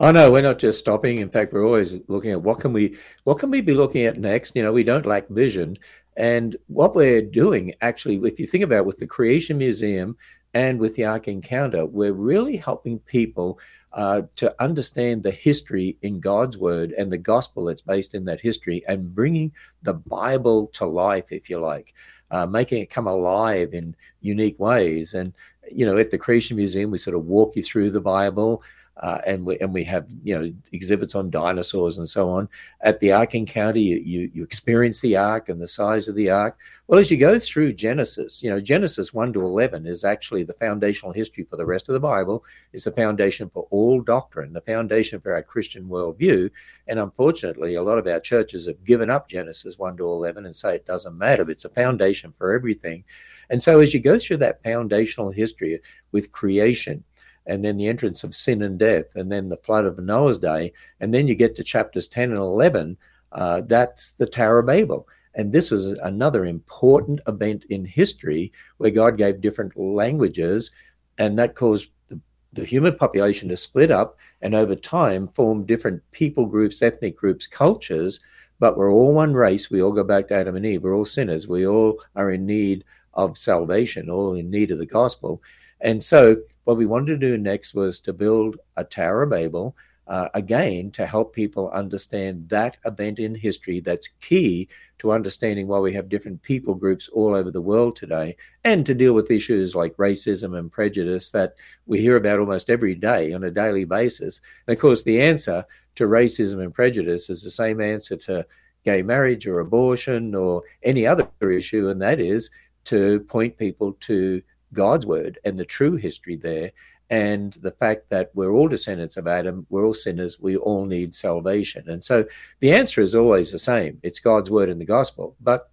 Oh 0.00 0.10
no, 0.10 0.30
we're 0.30 0.42
not 0.42 0.58
just 0.58 0.78
stopping. 0.80 1.18
In 1.18 1.30
fact, 1.30 1.52
we're 1.52 1.64
always 1.64 1.98
looking 2.08 2.32
at 2.32 2.42
what 2.42 2.58
can 2.58 2.72
we 2.72 2.96
what 3.24 3.38
can 3.38 3.50
we 3.50 3.60
be 3.60 3.72
looking 3.72 4.04
at 4.04 4.18
next. 4.18 4.54
You 4.56 4.62
know, 4.62 4.72
we 4.72 4.82
don't 4.82 5.06
lack 5.06 5.28
vision, 5.28 5.78
and 6.16 6.56
what 6.66 6.94
we're 6.94 7.22
doing 7.22 7.72
actually, 7.80 8.16
if 8.28 8.38
you 8.40 8.46
think 8.46 8.64
about 8.64 8.78
it, 8.78 8.86
with 8.86 8.98
the 8.98 9.06
Creation 9.06 9.56
Museum 9.56 10.16
and 10.54 10.80
with 10.80 10.96
the 10.96 11.04
Ark 11.04 11.28
Encounter, 11.28 11.86
we're 11.86 12.12
really 12.12 12.56
helping 12.56 12.98
people 13.00 13.60
uh, 13.92 14.22
to 14.36 14.54
understand 14.62 15.22
the 15.22 15.30
history 15.30 15.96
in 16.02 16.20
God's 16.20 16.58
word 16.58 16.92
and 16.92 17.10
the 17.10 17.18
gospel 17.18 17.64
that's 17.64 17.82
based 17.82 18.14
in 18.14 18.24
that 18.26 18.40
history 18.40 18.84
and 18.86 19.14
bringing 19.14 19.52
the 19.82 19.94
Bible 19.94 20.66
to 20.68 20.86
life, 20.86 21.26
if 21.30 21.48
you 21.48 21.58
like, 21.58 21.94
uh, 22.30 22.46
making 22.46 22.82
it 22.82 22.90
come 22.90 23.06
alive 23.06 23.72
in 23.72 23.96
unique 24.20 24.58
ways. 24.58 25.14
And, 25.14 25.32
you 25.70 25.86
know, 25.86 25.96
at 25.96 26.10
the 26.10 26.18
Creation 26.18 26.56
Museum, 26.56 26.90
we 26.90 26.98
sort 26.98 27.16
of 27.16 27.24
walk 27.24 27.56
you 27.56 27.62
through 27.62 27.90
the 27.90 28.00
Bible 28.00 28.62
uh, 29.00 29.20
and 29.26 29.44
we 29.44 29.58
and 29.58 29.72
we 29.72 29.84
have 29.84 30.06
you 30.24 30.36
know 30.36 30.52
exhibits 30.72 31.14
on 31.14 31.30
dinosaurs 31.30 31.98
and 31.98 32.08
so 32.08 32.30
on. 32.30 32.48
At 32.80 33.00
the 33.00 33.12
Ark 33.12 33.34
Encounter, 33.34 33.78
you, 33.78 33.96
you, 33.96 34.30
you 34.34 34.42
experience 34.42 35.00
the 35.00 35.16
Ark 35.16 35.48
and 35.48 35.60
the 35.60 35.68
size 35.68 36.08
of 36.08 36.14
the 36.14 36.30
Ark. 36.30 36.58
Well, 36.88 36.98
as 36.98 37.10
you 37.10 37.16
go 37.16 37.38
through 37.38 37.74
Genesis, 37.74 38.42
you 38.42 38.50
know 38.50 38.60
Genesis 38.60 39.14
one 39.14 39.32
to 39.34 39.40
eleven 39.42 39.86
is 39.86 40.04
actually 40.04 40.42
the 40.42 40.54
foundational 40.54 41.12
history 41.12 41.44
for 41.44 41.56
the 41.56 41.66
rest 41.66 41.88
of 41.88 41.92
the 41.92 42.00
Bible. 42.00 42.44
It's 42.72 42.84
the 42.84 42.92
foundation 42.92 43.50
for 43.50 43.66
all 43.70 44.00
doctrine, 44.00 44.52
the 44.52 44.60
foundation 44.62 45.20
for 45.20 45.34
our 45.34 45.42
Christian 45.42 45.84
worldview. 45.84 46.50
And 46.86 46.98
unfortunately, 46.98 47.74
a 47.74 47.82
lot 47.82 47.98
of 47.98 48.06
our 48.06 48.20
churches 48.20 48.66
have 48.66 48.82
given 48.84 49.10
up 49.10 49.28
Genesis 49.28 49.78
one 49.78 49.96
to 49.98 50.04
eleven 50.04 50.44
and 50.44 50.56
say 50.56 50.74
it 50.74 50.86
doesn't 50.86 51.16
matter. 51.16 51.48
It's 51.50 51.64
a 51.64 51.70
foundation 51.70 52.34
for 52.36 52.52
everything. 52.52 53.04
And 53.50 53.62
so, 53.62 53.80
as 53.80 53.94
you 53.94 54.00
go 54.00 54.18
through 54.18 54.38
that 54.38 54.62
foundational 54.62 55.30
history 55.30 55.80
with 56.12 56.32
creation, 56.32 57.04
and 57.48 57.64
then 57.64 57.76
the 57.76 57.88
entrance 57.88 58.22
of 58.22 58.34
sin 58.34 58.62
and 58.62 58.78
death, 58.78 59.06
and 59.16 59.32
then 59.32 59.48
the 59.48 59.56
flood 59.56 59.86
of 59.86 59.98
Noah's 59.98 60.38
day, 60.38 60.72
and 61.00 61.12
then 61.12 61.26
you 61.26 61.34
get 61.34 61.56
to 61.56 61.64
chapters 61.64 62.06
10 62.06 62.30
and 62.30 62.38
11. 62.38 62.96
Uh, 63.32 63.62
that's 63.66 64.12
the 64.12 64.26
Tower 64.26 64.60
of 64.60 64.66
Babel. 64.66 65.08
And 65.34 65.52
this 65.52 65.70
was 65.70 65.86
another 65.86 66.44
important 66.44 67.20
event 67.26 67.64
in 67.70 67.84
history 67.84 68.52
where 68.76 68.90
God 68.90 69.16
gave 69.16 69.40
different 69.40 69.76
languages, 69.78 70.70
and 71.16 71.38
that 71.38 71.54
caused 71.54 71.90
the, 72.08 72.20
the 72.52 72.64
human 72.64 72.96
population 72.96 73.48
to 73.48 73.56
split 73.56 73.90
up 73.90 74.18
and 74.42 74.54
over 74.54 74.74
time 74.74 75.28
form 75.28 75.64
different 75.64 76.02
people 76.12 76.46
groups, 76.46 76.82
ethnic 76.82 77.16
groups, 77.16 77.46
cultures. 77.46 78.20
But 78.60 78.76
we're 78.76 78.92
all 78.92 79.14
one 79.14 79.34
race. 79.34 79.70
We 79.70 79.82
all 79.82 79.92
go 79.92 80.04
back 80.04 80.28
to 80.28 80.34
Adam 80.34 80.56
and 80.56 80.66
Eve. 80.66 80.82
We're 80.82 80.96
all 80.96 81.04
sinners. 81.04 81.46
We 81.46 81.66
all 81.66 82.02
are 82.16 82.30
in 82.30 82.44
need 82.44 82.84
of 83.14 83.38
salvation, 83.38 84.10
all 84.10 84.34
in 84.34 84.50
need 84.50 84.70
of 84.70 84.78
the 84.78 84.86
gospel. 84.86 85.40
And 85.80 86.02
so, 86.02 86.36
what 86.68 86.76
we 86.76 86.84
wanted 86.84 87.18
to 87.18 87.28
do 87.28 87.38
next 87.38 87.72
was 87.72 87.98
to 87.98 88.12
build 88.12 88.58
a 88.76 88.84
Tower 88.84 89.22
of 89.22 89.30
Babel, 89.30 89.74
uh, 90.06 90.28
again, 90.34 90.90
to 90.90 91.06
help 91.06 91.34
people 91.34 91.70
understand 91.70 92.46
that 92.50 92.76
event 92.84 93.18
in 93.18 93.34
history 93.34 93.80
that's 93.80 94.08
key 94.20 94.68
to 94.98 95.10
understanding 95.10 95.66
why 95.66 95.78
we 95.78 95.94
have 95.94 96.10
different 96.10 96.42
people 96.42 96.74
groups 96.74 97.08
all 97.08 97.34
over 97.34 97.50
the 97.50 97.62
world 97.62 97.96
today, 97.96 98.36
and 98.64 98.84
to 98.84 98.92
deal 98.92 99.14
with 99.14 99.30
issues 99.30 99.74
like 99.74 99.96
racism 99.96 100.58
and 100.58 100.70
prejudice 100.70 101.30
that 101.30 101.54
we 101.86 102.02
hear 102.02 102.16
about 102.16 102.38
almost 102.38 102.68
every 102.68 102.94
day 102.94 103.32
on 103.32 103.44
a 103.44 103.50
daily 103.50 103.86
basis. 103.86 104.42
And 104.66 104.76
of 104.76 104.78
course, 104.78 105.02
the 105.04 105.22
answer 105.22 105.64
to 105.94 106.04
racism 106.04 106.62
and 106.62 106.74
prejudice 106.74 107.30
is 107.30 107.42
the 107.42 107.50
same 107.50 107.80
answer 107.80 108.18
to 108.18 108.44
gay 108.84 109.00
marriage 109.00 109.46
or 109.46 109.60
abortion 109.60 110.34
or 110.34 110.64
any 110.82 111.06
other 111.06 111.30
issue, 111.40 111.88
and 111.88 112.02
that 112.02 112.20
is 112.20 112.50
to 112.84 113.20
point 113.20 113.56
people 113.56 113.94
to 114.00 114.42
God's 114.72 115.06
word 115.06 115.38
and 115.44 115.56
the 115.56 115.64
true 115.64 115.96
history 115.96 116.36
there, 116.36 116.72
and 117.10 117.54
the 117.62 117.70
fact 117.70 118.10
that 118.10 118.30
we're 118.34 118.52
all 118.52 118.68
descendants 118.68 119.16
of 119.16 119.26
Adam, 119.26 119.66
we're 119.70 119.86
all 119.86 119.94
sinners, 119.94 120.38
we 120.38 120.56
all 120.56 120.84
need 120.84 121.14
salvation. 121.14 121.88
And 121.88 122.04
so 122.04 122.26
the 122.60 122.72
answer 122.72 123.00
is 123.00 123.14
always 123.14 123.50
the 123.50 123.58
same 123.58 123.98
it's 124.02 124.20
God's 124.20 124.50
word 124.50 124.68
and 124.68 124.80
the 124.80 124.84
gospel. 124.84 125.34
But 125.40 125.70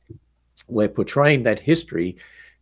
we're 0.67 0.87
portraying 0.87 1.43
that 1.43 1.59
history 1.59 2.17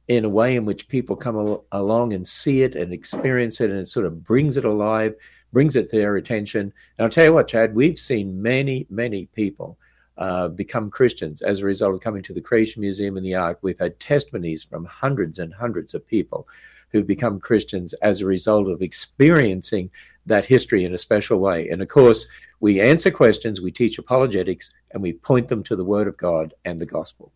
in 0.08 0.25
a 0.25 0.30
way 0.30 0.56
in 0.56 0.66
which 0.66 0.90
people 0.90 1.16
come 1.16 1.38
al- 1.38 1.66
along 1.72 2.13
and 2.13 2.28
see 2.28 2.63
it 2.63 2.75
and 2.75 2.92
experience 2.92 3.62
it, 3.62 3.70
and 3.70 3.80
it 3.80 3.88
sort 3.88 4.06
of 4.06 4.24
brings 4.24 4.58
it 4.58 4.66
alive, 4.66 5.16
brings 5.54 5.75
it 5.75 5.90
to 5.92 5.98
their 5.98 6.16
attention. 6.16 6.74
And 6.98 7.06
I'll 7.06 7.10
tell 7.10 7.25
you 7.25 7.34
what, 7.34 7.48
Chad, 7.48 7.75
we've 7.75 8.00
seen 8.00 8.42
many, 8.42 8.88
many 8.90 9.28
people 9.28 9.78
uh, 10.17 10.48
become 10.50 10.89
Christians 10.89 11.41
as 11.41 11.60
a 11.60 11.65
result 11.65 11.96
of 11.96 12.01
coming 12.01 12.24
to 12.24 12.34
the 12.34 12.41
Creation 12.41 12.82
Museum 12.82 13.17
and 13.17 13.25
the 13.25 13.36
Ark. 13.36 13.60
We've 13.62 13.79
had 13.79 14.00
testimonies 14.00 14.63
from 14.63 14.86
hundreds 14.86 15.39
and 15.39 15.53
hundreds 15.53 15.93
of 15.93 16.05
people 16.05 16.48
who've 16.91 17.08
become 17.08 17.39
Christians 17.39 17.93
as 17.96 18.22
a 18.22 18.25
result 18.25 18.67
of 18.67 18.82
experiencing 18.82 19.89
that 20.25 20.46
history 20.46 20.86
in 20.86 20.93
a 20.93 20.98
special 20.98 21.39
way. 21.39 21.67
And 21.70 21.82
of 21.82 21.88
course, 21.88 22.27
we 22.60 22.79
answer 22.79 23.12
questions, 23.12 23.60
we 23.60 23.72
teach 23.72 23.98
apologetics, 23.98 24.72
and 24.91 25.01
we 25.01 25.13
point 25.13 25.48
them 25.48 25.63
to 25.63 25.75
the 25.75 25.84
Word 25.84 26.08
of 26.08 26.15
God 26.15 26.53
and 26.63 26.79
the 26.79 26.86
gospel. 26.86 27.32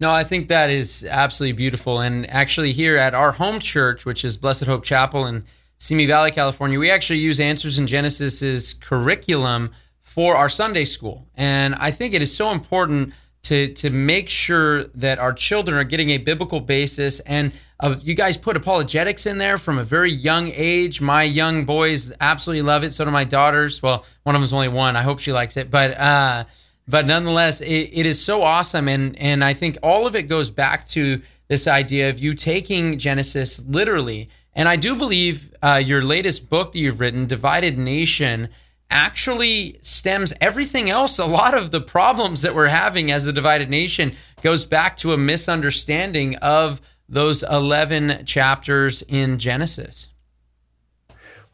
No, 0.00 0.10
I 0.10 0.24
think 0.24 0.48
that 0.48 0.70
is 0.70 1.06
absolutely 1.08 1.52
beautiful. 1.52 2.00
And 2.00 2.28
actually, 2.28 2.72
here 2.72 2.96
at 2.96 3.14
our 3.14 3.32
home 3.32 3.60
church, 3.60 4.04
which 4.04 4.24
is 4.24 4.36
Blessed 4.36 4.64
Hope 4.64 4.82
Chapel 4.82 5.26
in 5.26 5.44
Simi 5.78 6.06
Valley, 6.06 6.30
California, 6.30 6.78
we 6.78 6.90
actually 6.90 7.20
use 7.20 7.40
Answers 7.40 7.78
in 7.78 7.86
Genesis's 7.86 8.74
curriculum 8.74 9.70
for 10.10 10.34
our 10.34 10.48
Sunday 10.48 10.84
school. 10.84 11.24
And 11.36 11.72
I 11.76 11.92
think 11.92 12.14
it 12.14 12.22
is 12.22 12.34
so 12.34 12.50
important 12.50 13.14
to 13.44 13.72
to 13.74 13.90
make 13.90 14.28
sure 14.28 14.82
that 14.96 15.20
our 15.20 15.32
children 15.32 15.78
are 15.78 15.84
getting 15.84 16.10
a 16.10 16.18
biblical 16.18 16.58
basis. 16.58 17.20
And 17.20 17.52
uh, 17.78 17.94
you 18.02 18.14
guys 18.14 18.36
put 18.36 18.56
apologetics 18.56 19.24
in 19.24 19.38
there 19.38 19.56
from 19.56 19.78
a 19.78 19.84
very 19.84 20.10
young 20.10 20.50
age. 20.52 21.00
My 21.00 21.22
young 21.22 21.64
boys 21.64 22.12
absolutely 22.20 22.62
love 22.62 22.82
it. 22.82 22.92
So 22.92 23.04
do 23.04 23.12
my 23.12 23.22
daughters. 23.22 23.80
Well 23.84 24.04
one 24.24 24.34
of 24.34 24.40
them's 24.40 24.52
only 24.52 24.66
one. 24.66 24.96
I 24.96 25.02
hope 25.02 25.20
she 25.20 25.32
likes 25.32 25.56
it. 25.56 25.70
But 25.70 25.96
uh 25.96 26.44
but 26.88 27.06
nonetheless 27.06 27.60
it, 27.60 27.90
it 27.92 28.04
is 28.04 28.20
so 28.20 28.42
awesome. 28.42 28.88
And 28.88 29.16
and 29.16 29.44
i 29.44 29.54
think 29.54 29.78
all 29.80 30.08
of 30.08 30.16
it 30.16 30.24
goes 30.24 30.50
back 30.50 30.88
to 30.88 31.22
this 31.46 31.68
idea 31.68 32.10
of 32.10 32.18
you 32.18 32.34
taking 32.34 32.98
genesis 32.98 33.64
literally. 33.64 34.28
And 34.54 34.68
i 34.68 34.74
do 34.74 34.96
believe 34.96 35.54
uh, 35.62 35.76
your 35.76 36.02
latest 36.02 36.50
book 36.50 36.72
that 36.72 36.80
you've 36.80 36.98
written 36.98 37.26
divided 37.26 37.78
nation 37.78 38.48
actually 38.90 39.78
stems 39.82 40.32
everything 40.40 40.90
else. 40.90 41.18
A 41.18 41.24
lot 41.24 41.56
of 41.56 41.70
the 41.70 41.80
problems 41.80 42.42
that 42.42 42.54
we're 42.54 42.68
having 42.68 43.10
as 43.10 43.26
a 43.26 43.32
divided 43.32 43.70
nation 43.70 44.14
goes 44.42 44.64
back 44.64 44.96
to 44.98 45.12
a 45.12 45.16
misunderstanding 45.16 46.36
of 46.36 46.80
those 47.08 47.42
11 47.42 48.24
chapters 48.24 49.02
in 49.02 49.38
Genesis. 49.38 50.10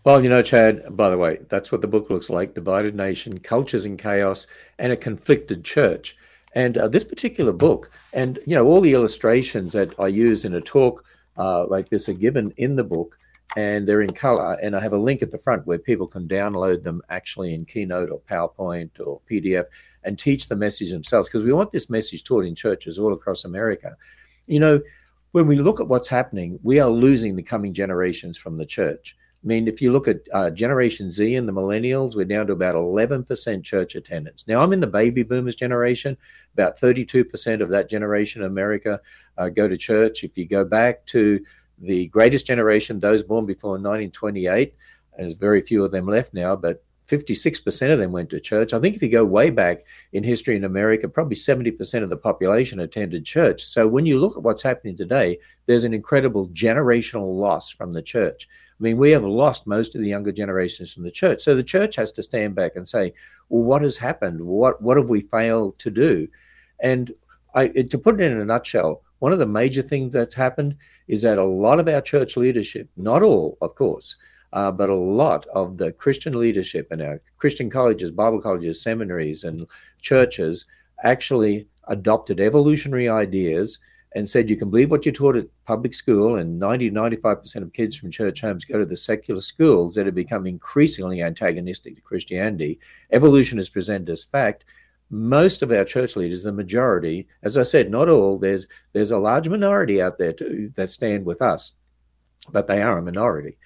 Well, 0.05 0.23
you 0.23 0.29
know, 0.29 0.43
Chad, 0.43 0.97
by 0.97 1.11
the 1.11 1.19
way, 1.19 1.41
that's 1.49 1.73
what 1.73 1.81
the 1.81 1.89
book 1.89 2.11
looks 2.11 2.31
like 2.31 2.55
Divided 2.55 2.95
Nation, 2.95 3.41
Cultures 3.41 3.85
in 3.85 3.97
Chaos, 3.97 4.47
and 4.79 4.93
a 4.93 4.97
Conflicted 4.97 5.65
Church. 5.65 6.17
And 6.55 6.79
uh, 6.79 6.87
this 6.87 7.03
particular 7.03 7.53
book, 7.53 7.91
and, 8.13 8.39
you 8.47 8.55
know, 8.55 8.65
all 8.67 8.81
the 8.81 8.93
illustrations 8.93 9.73
that 9.73 9.99
I 9.99 10.07
use 10.07 10.45
in 10.45 10.55
a 10.55 10.61
talk 10.61 11.05
uh, 11.37 11.67
like 11.67 11.89
this 11.89 12.09
are 12.09 12.15
given 12.15 12.53
in 12.57 12.77
the 12.77 12.85
book 12.85 13.19
and 13.55 13.87
they're 13.87 14.03
in 14.03 14.13
color. 14.13 14.59
And 14.63 14.75
I 14.75 14.81
have 14.81 14.93
a 14.93 14.99
link 14.99 15.23
at 15.23 15.31
the 15.31 15.39
front 15.39 15.67
where 15.67 15.79
people 15.79 16.07
can 16.07 16.27
download 16.27 16.83
them 16.83 17.01
actually 17.09 17.55
in 17.55 17.65
Keynote 17.65 18.11
or 18.11 18.21
PowerPoint 18.21 18.91
or 18.99 19.21
PDF 19.31 19.67
and 20.03 20.19
teach 20.19 20.49
the 20.49 20.57
message 20.57 20.91
themselves 20.91 21.29
because 21.29 21.45
we 21.45 21.53
want 21.53 21.71
this 21.71 21.89
message 21.89 22.25
taught 22.25 22.45
in 22.45 22.55
churches 22.55 22.99
all 22.99 23.13
across 23.13 23.45
America. 23.45 23.97
You 24.47 24.61
know, 24.61 24.81
when 25.33 25.47
we 25.47 25.57
look 25.57 25.81
at 25.81 25.89
what's 25.89 26.09
happening, 26.09 26.59
we 26.63 26.81
are 26.81 26.91
losing 26.91 27.37
the 27.37 27.43
coming 27.43 27.73
generations 27.73 28.37
from 28.37 28.57
the 28.57 28.67
church. 28.67 29.17
I 29.45 29.47
mean, 29.47 29.69
if 29.69 29.81
you 29.81 29.93
look 29.93 30.09
at 30.09 30.21
uh, 30.33 30.51
Generation 30.51 31.11
Z 31.11 31.37
and 31.37 31.49
the 31.49 31.53
millennials, 31.53 32.17
we're 32.17 32.25
down 32.25 32.47
to 32.49 32.53
about 32.53 32.75
11% 32.75 33.63
church 33.63 33.95
attendance. 33.95 34.45
Now, 34.49 34.61
I'm 34.61 34.73
in 34.73 34.81
the 34.81 34.87
baby 34.87 35.23
boomers 35.23 35.55
generation. 35.55 36.17
About 36.55 36.81
32% 36.81 37.61
of 37.61 37.69
that 37.69 37.89
generation 37.89 38.43
in 38.43 38.49
America 38.49 39.01
uh, 39.39 39.49
go 39.49 39.69
to 39.69 39.77
church. 39.77 40.25
If 40.25 40.37
you 40.37 40.49
go 40.49 40.65
back 40.65 41.07
to 41.07 41.39
the 41.79 42.07
greatest 42.09 42.47
generation, 42.47 43.01
those 43.01 43.23
born 43.23 43.47
before 43.47 43.73
1928, 43.73 44.75
and 45.15 45.25
there's 45.25 45.35
very 45.35 45.61
few 45.61 45.85
of 45.85 45.93
them 45.93 46.07
left 46.07 46.35
now, 46.35 46.57
but 46.57 46.83
56% 47.09 47.93
of 47.93 47.99
them 47.99 48.13
went 48.13 48.31
to 48.31 48.41
church. 48.41 48.73
I 48.73 48.81
think 48.81 48.97
if 48.97 49.03
you 49.03 49.09
go 49.09 49.25
way 49.25 49.51
back 49.51 49.85
in 50.13 50.25
history 50.25 50.57
in 50.57 50.65
America, 50.65 51.09
probably 51.09 51.37
70% 51.37 52.03
of 52.03 52.11
the 52.11 52.17
population 52.17 52.81
attended 52.81 53.25
church. 53.25 53.65
So 53.65 53.87
when 53.87 54.07
you 54.07 54.19
look 54.19 54.37
at 54.37 54.43
what's 54.43 54.63
happening 54.63 54.97
today, 54.97 55.39
there's 55.67 55.85
an 55.85 55.95
incredible 55.95 56.49
generational 56.49 57.39
loss 57.39 57.71
from 57.71 57.93
the 57.93 58.03
church. 58.03 58.49
I 58.79 58.83
mean, 58.83 58.97
we 58.97 59.11
have 59.13 59.25
lost 59.25 59.67
most 59.67 59.95
of 59.95 60.01
the 60.01 60.09
younger 60.09 60.33
generations 60.33 60.93
from 60.93 61.05
the 61.05 61.11
church. 61.11 61.43
So 61.43 61.55
the 61.55 61.63
church 61.63 61.97
has 61.97 62.11
to 62.13 62.23
stand 62.23 62.55
back 62.57 62.73
and 62.75 62.87
say, 62.87 63.15
well, 63.49 63.63
what 63.63 63.83
has 63.83 63.97
happened? 63.97 64.41
What, 64.41 64.83
what 64.83 64.97
have 64.97 65.09
we 65.09 65.21
failed 65.21 65.79
to 65.79 65.91
do? 65.91 66.29
And 66.81 67.13
I, 67.55 67.69
to 67.69 67.99
put 67.99 68.21
it 68.21 68.31
in 68.31 68.41
a 68.41 68.45
nutshell, 68.45 69.03
one 69.19 69.33
of 69.33 69.39
the 69.39 69.47
major 69.47 69.83
things 69.83 70.13
that's 70.13 70.35
happened 70.35 70.77
is 71.09 71.23
that 71.23 71.39
a 71.39 71.45
lot 71.45 71.81
of 71.81 71.89
our 71.89 72.01
church 72.01 72.37
leadership, 72.37 72.89
not 72.97 73.23
all, 73.23 73.57
of 73.61 73.75
course, 73.75 74.17
uh, 74.53 74.71
but 74.71 74.91
a 74.91 74.95
lot 74.95 75.47
of 75.49 75.79
the 75.79 75.93
Christian 75.93 76.39
leadership 76.39 76.89
in 76.91 77.01
our 77.01 77.21
Christian 77.39 77.71
colleges, 77.71 78.11
Bible 78.11 78.41
colleges, 78.41 78.83
seminaries, 78.83 79.45
and 79.45 79.67
churches 80.01 80.67
actually 81.03 81.67
adopted 81.89 82.41
evolutionary 82.41 83.09
ideas 83.09 83.79
and 84.15 84.29
said 84.29 84.49
you 84.49 84.57
can 84.57 84.71
believe 84.71 84.91
what 84.91 85.05
you're 85.05 85.13
taught 85.13 85.37
at 85.37 85.47
public 85.67 85.93
school, 85.93 86.37
and 86.37 86.59
90 86.59 86.91
95% 86.91 87.57
of 87.63 87.73
kids 87.75 87.97
from 87.97 88.11
church 88.11 88.41
homes 88.41 88.65
go 88.65 88.79
to 88.79 88.87
the 88.87 88.97
secular 88.97 89.43
schools 89.43 89.95
that 89.95 90.07
have 90.07 90.15
become 90.15 90.47
increasingly 90.47 91.23
antagonistic 91.23 91.97
to 91.97 92.01
Christianity. 92.01 92.79
Evolution 93.13 93.59
is 93.59 93.69
presented 93.69 94.09
as 94.09 94.25
fact 94.25 94.65
most 95.11 95.63
of 95.63 95.71
our 95.71 95.85
church 95.85 96.17
leaders, 96.17 96.43
the 96.43 96.53
majority, 96.53 97.29
as 97.43 97.57
I 97.57 97.63
said, 97.63 97.91
not 97.91 98.09
all, 98.09 98.39
there's 98.39 98.67
there's 98.93 99.13
a 99.13 99.19
large 99.19 99.49
minority 99.49 100.03
out 100.03 100.19
there 100.19 100.33
too 100.33 100.73
that 100.77 100.91
stand 100.91 101.25
with 101.25 101.41
us, 101.41 101.73
but 102.51 102.67
they 102.67 102.83
are 102.83 102.99
a 102.99 103.03
minority. 103.03 103.57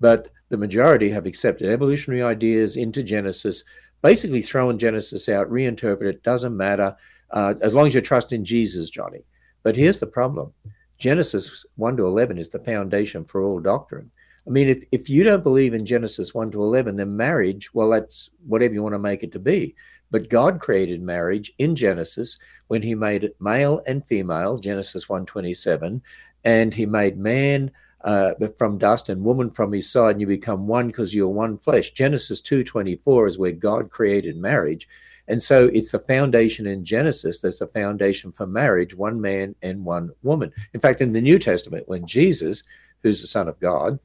But 0.00 0.28
the 0.48 0.56
majority 0.56 1.10
have 1.10 1.26
accepted 1.26 1.70
evolutionary 1.70 2.22
ideas 2.22 2.76
into 2.76 3.02
Genesis, 3.02 3.64
basically 4.02 4.42
throwing 4.42 4.78
Genesis 4.78 5.28
out, 5.28 5.50
reinterpret 5.50 6.08
it, 6.08 6.22
doesn't 6.22 6.56
matter, 6.56 6.96
uh, 7.30 7.54
as 7.60 7.74
long 7.74 7.86
as 7.86 7.94
you 7.94 8.00
trust 8.00 8.32
in 8.32 8.44
Jesus, 8.44 8.90
Johnny. 8.90 9.24
But 9.62 9.76
here's 9.76 9.98
the 9.98 10.06
problem 10.06 10.52
Genesis 10.98 11.64
1 11.76 11.96
to 11.98 12.06
11 12.06 12.38
is 12.38 12.48
the 12.48 12.58
foundation 12.58 13.24
for 13.24 13.42
all 13.42 13.60
doctrine. 13.60 14.10
I 14.46 14.50
mean, 14.50 14.68
if, 14.68 14.82
if 14.92 15.10
you 15.10 15.24
don't 15.24 15.42
believe 15.42 15.74
in 15.74 15.84
Genesis 15.84 16.32
1 16.32 16.52
to 16.52 16.62
11, 16.62 16.96
then 16.96 17.16
marriage, 17.16 17.72
well, 17.74 17.90
that's 17.90 18.30
whatever 18.46 18.72
you 18.72 18.82
want 18.82 18.94
to 18.94 18.98
make 18.98 19.22
it 19.22 19.32
to 19.32 19.38
be. 19.38 19.76
But 20.10 20.30
God 20.30 20.60
created 20.60 21.02
marriage 21.02 21.52
in 21.58 21.76
Genesis 21.76 22.38
when 22.68 22.82
he 22.82 22.94
made 22.94 23.30
male 23.40 23.82
and 23.86 24.04
female, 24.06 24.58
Genesis 24.58 25.06
1:27, 25.06 26.00
and 26.44 26.74
he 26.74 26.86
made 26.86 27.18
man 27.18 27.70
uh, 28.02 28.34
from 28.56 28.78
dust 28.78 29.08
and 29.08 29.24
woman 29.24 29.50
from 29.50 29.72
his 29.72 29.90
side, 29.90 30.12
and 30.12 30.20
you 30.20 30.26
become 30.26 30.66
one 30.66 30.86
because 30.86 31.12
you're 31.12 31.28
one 31.28 31.58
flesh. 31.58 31.92
Genesis 31.92 32.40
2:24 32.40 33.28
is 33.28 33.38
where 33.38 33.52
God 33.52 33.90
created 33.90 34.36
marriage. 34.36 34.88
And 35.28 35.42
so 35.42 35.66
it's 35.66 35.92
the 35.92 35.98
foundation 35.98 36.66
in 36.66 36.86
Genesis 36.86 37.40
that's 37.40 37.58
the 37.58 37.66
foundation 37.66 38.32
for 38.32 38.46
marriage, 38.46 38.94
one 38.94 39.20
man 39.20 39.54
and 39.60 39.84
one 39.84 40.10
woman. 40.22 40.50
In 40.72 40.80
fact, 40.80 41.02
in 41.02 41.12
the 41.12 41.20
New 41.20 41.38
Testament, 41.38 41.86
when 41.86 42.06
Jesus, 42.06 42.64
who's 43.02 43.20
the 43.20 43.28
Son 43.28 43.46
of 43.46 43.60
God, 43.60 43.98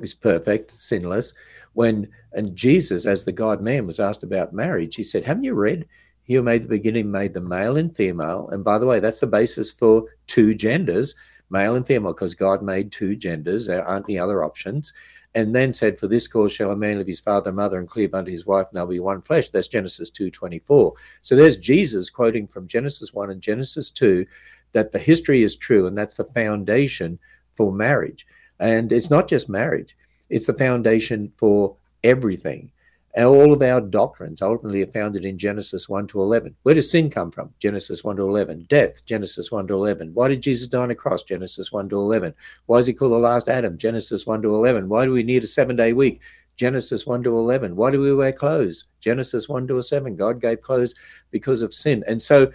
is 0.00 0.14
perfect, 0.14 0.70
sinless. 0.70 1.34
When 1.74 2.08
and 2.32 2.54
Jesus, 2.56 3.06
as 3.06 3.24
the 3.24 3.32
God 3.32 3.60
man, 3.60 3.86
was 3.86 4.00
asked 4.00 4.22
about 4.22 4.52
marriage, 4.52 4.96
he 4.96 5.04
said, 5.04 5.24
Haven't 5.24 5.44
you 5.44 5.54
read? 5.54 5.86
He 6.22 6.34
who 6.34 6.42
made 6.42 6.62
the 6.62 6.68
beginning 6.68 7.10
made 7.10 7.34
the 7.34 7.40
male 7.40 7.76
and 7.76 7.94
female. 7.94 8.48
And 8.50 8.62
by 8.62 8.78
the 8.78 8.86
way, 8.86 9.00
that's 9.00 9.20
the 9.20 9.26
basis 9.26 9.72
for 9.72 10.04
two 10.28 10.54
genders, 10.54 11.14
male 11.50 11.74
and 11.74 11.86
female, 11.86 12.12
because 12.12 12.34
God 12.34 12.62
made 12.62 12.92
two 12.92 13.16
genders. 13.16 13.66
There 13.66 13.84
aren't 13.84 14.06
any 14.08 14.18
other 14.18 14.44
options. 14.44 14.92
And 15.34 15.54
then 15.54 15.72
said, 15.72 15.98
For 15.98 16.06
this 16.06 16.28
cause 16.28 16.52
shall 16.52 16.72
a 16.72 16.76
man 16.76 16.98
leave 16.98 17.06
his 17.06 17.20
father 17.20 17.50
and 17.50 17.56
mother 17.56 17.78
and 17.78 17.88
cleave 17.88 18.14
unto 18.14 18.30
his 18.30 18.46
wife, 18.46 18.66
and 18.68 18.76
they'll 18.76 18.86
be 18.86 19.00
one 19.00 19.22
flesh. 19.22 19.50
That's 19.50 19.68
Genesis 19.68 20.10
2.24. 20.10 20.92
So 21.22 21.36
there's 21.36 21.56
Jesus 21.56 22.10
quoting 22.10 22.46
from 22.46 22.68
Genesis 22.68 23.12
1 23.12 23.30
and 23.30 23.40
Genesis 23.40 23.90
2 23.90 24.26
that 24.72 24.92
the 24.92 24.98
history 24.98 25.42
is 25.42 25.56
true, 25.56 25.86
and 25.86 25.96
that's 25.96 26.14
the 26.14 26.24
foundation 26.24 27.18
for 27.54 27.72
marriage. 27.72 28.26
And 28.58 28.92
it's 28.92 29.10
not 29.10 29.28
just 29.28 29.48
marriage, 29.48 29.96
it's 30.30 30.46
the 30.46 30.54
foundation 30.54 31.32
for 31.36 31.76
everything. 32.02 32.70
And 33.14 33.26
all 33.26 33.52
of 33.52 33.60
our 33.60 33.80
doctrines 33.80 34.40
ultimately 34.40 34.82
are 34.82 34.86
founded 34.86 35.24
in 35.24 35.36
Genesis 35.36 35.88
1 35.88 36.06
to 36.08 36.20
11. 36.20 36.54
Where 36.62 36.76
does 36.76 36.92
sin 36.92 37.10
come 37.10 37.32
from? 37.32 37.52
Genesis 37.58 38.04
1 38.04 38.16
to 38.16 38.22
11. 38.22 38.66
Death, 38.68 39.04
Genesis 39.04 39.50
1 39.50 39.66
to 39.66 39.74
11. 39.74 40.14
Why 40.14 40.28
did 40.28 40.42
Jesus 40.42 40.68
die 40.68 40.82
on 40.82 40.92
a 40.92 40.94
cross? 40.94 41.24
Genesis 41.24 41.72
1 41.72 41.88
to 41.88 41.96
11. 41.96 42.32
Why 42.66 42.78
is 42.78 42.86
he 42.86 42.92
called 42.92 43.12
the 43.12 43.18
last 43.18 43.48
Adam? 43.48 43.76
Genesis 43.76 44.26
1 44.26 44.42
to 44.42 44.54
11. 44.54 44.88
Why 44.88 45.04
do 45.04 45.12
we 45.12 45.24
need 45.24 45.42
a 45.42 45.48
seven 45.48 45.74
day 45.74 45.92
week? 45.92 46.20
Genesis 46.56 47.04
1 47.04 47.24
to 47.24 47.36
11. 47.36 47.74
Why 47.74 47.90
do 47.90 48.00
we 48.00 48.14
wear 48.14 48.32
clothes? 48.32 48.84
Genesis 49.00 49.48
1 49.48 49.66
to 49.66 49.82
7. 49.82 50.14
God 50.14 50.40
gave 50.40 50.60
clothes 50.60 50.94
because 51.32 51.62
of 51.62 51.74
sin. 51.74 52.04
And 52.06 52.22
so 52.22 52.52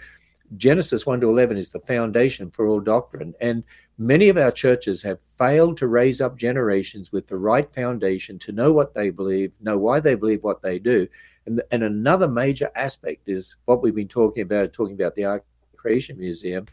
Genesis 0.56 1.04
1 1.04 1.20
to 1.20 1.28
11 1.28 1.58
is 1.58 1.70
the 1.70 1.80
foundation 1.80 2.50
for 2.50 2.66
all 2.66 2.80
doctrine. 2.80 3.34
And 3.40 3.62
Many 3.98 4.28
of 4.28 4.36
our 4.36 4.50
churches 4.50 5.02
have 5.02 5.20
failed 5.38 5.78
to 5.78 5.86
raise 5.86 6.20
up 6.20 6.36
generations 6.36 7.12
with 7.12 7.26
the 7.26 7.38
right 7.38 7.72
foundation 7.74 8.38
to 8.40 8.52
know 8.52 8.72
what 8.72 8.92
they 8.92 9.08
believe, 9.08 9.54
know 9.60 9.78
why 9.78 10.00
they 10.00 10.14
believe 10.14 10.42
what 10.42 10.60
they 10.60 10.78
do. 10.78 11.08
And, 11.46 11.62
and 11.70 11.82
another 11.82 12.28
major 12.28 12.70
aspect 12.74 13.22
is 13.26 13.56
what 13.64 13.82
we've 13.82 13.94
been 13.94 14.06
talking 14.06 14.42
about, 14.42 14.74
talking 14.74 14.94
about 14.94 15.14
the 15.14 15.24
Ark 15.24 15.44
Creation 15.76 16.18
Museum, 16.18 16.66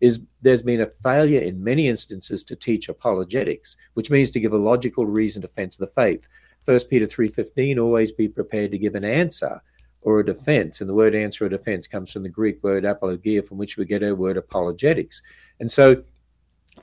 is 0.00 0.22
there's 0.40 0.62
been 0.62 0.80
a 0.80 0.86
failure 0.86 1.40
in 1.40 1.62
many 1.62 1.86
instances 1.86 2.42
to 2.44 2.56
teach 2.56 2.88
apologetics, 2.88 3.76
which 3.92 4.10
means 4.10 4.30
to 4.30 4.40
give 4.40 4.54
a 4.54 4.58
logical 4.58 5.04
reason 5.04 5.42
to 5.42 5.48
of 5.48 5.76
the 5.76 5.86
faith. 5.86 6.26
First 6.64 6.88
Peter 6.88 7.06
3:15, 7.06 7.78
always 7.78 8.12
be 8.12 8.28
prepared 8.28 8.70
to 8.70 8.78
give 8.78 8.94
an 8.94 9.04
answer 9.04 9.60
or 10.02 10.20
a 10.20 10.24
defense. 10.24 10.80
And 10.80 10.88
the 10.88 10.94
word 10.94 11.14
answer 11.14 11.44
or 11.44 11.50
defense 11.50 11.86
comes 11.86 12.10
from 12.10 12.22
the 12.22 12.30
Greek 12.30 12.62
word 12.62 12.86
apologia, 12.86 13.42
from 13.42 13.58
which 13.58 13.76
we 13.76 13.84
get 13.84 14.02
our 14.02 14.14
word 14.14 14.38
apologetics. 14.38 15.20
And 15.58 15.70
so 15.70 16.02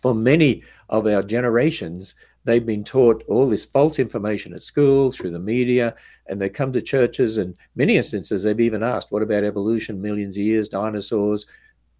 for 0.01 0.13
many 0.13 0.63
of 0.89 1.07
our 1.07 1.23
generations, 1.23 2.15
they've 2.43 2.65
been 2.65 2.83
taught 2.83 3.23
all 3.27 3.47
this 3.47 3.65
false 3.65 3.99
information 3.99 4.53
at 4.53 4.63
school, 4.63 5.11
through 5.11 5.31
the 5.31 5.39
media, 5.39 5.95
and 6.27 6.41
they 6.41 6.49
come 6.49 6.71
to 6.73 6.81
churches. 6.81 7.37
And 7.37 7.55
many 7.75 7.97
instances, 7.97 8.43
they've 8.43 8.59
even 8.59 8.83
asked, 8.83 9.11
What 9.11 9.23
about 9.23 9.43
evolution, 9.43 10.01
millions 10.01 10.37
of 10.37 10.43
years, 10.43 10.67
dinosaurs? 10.67 11.45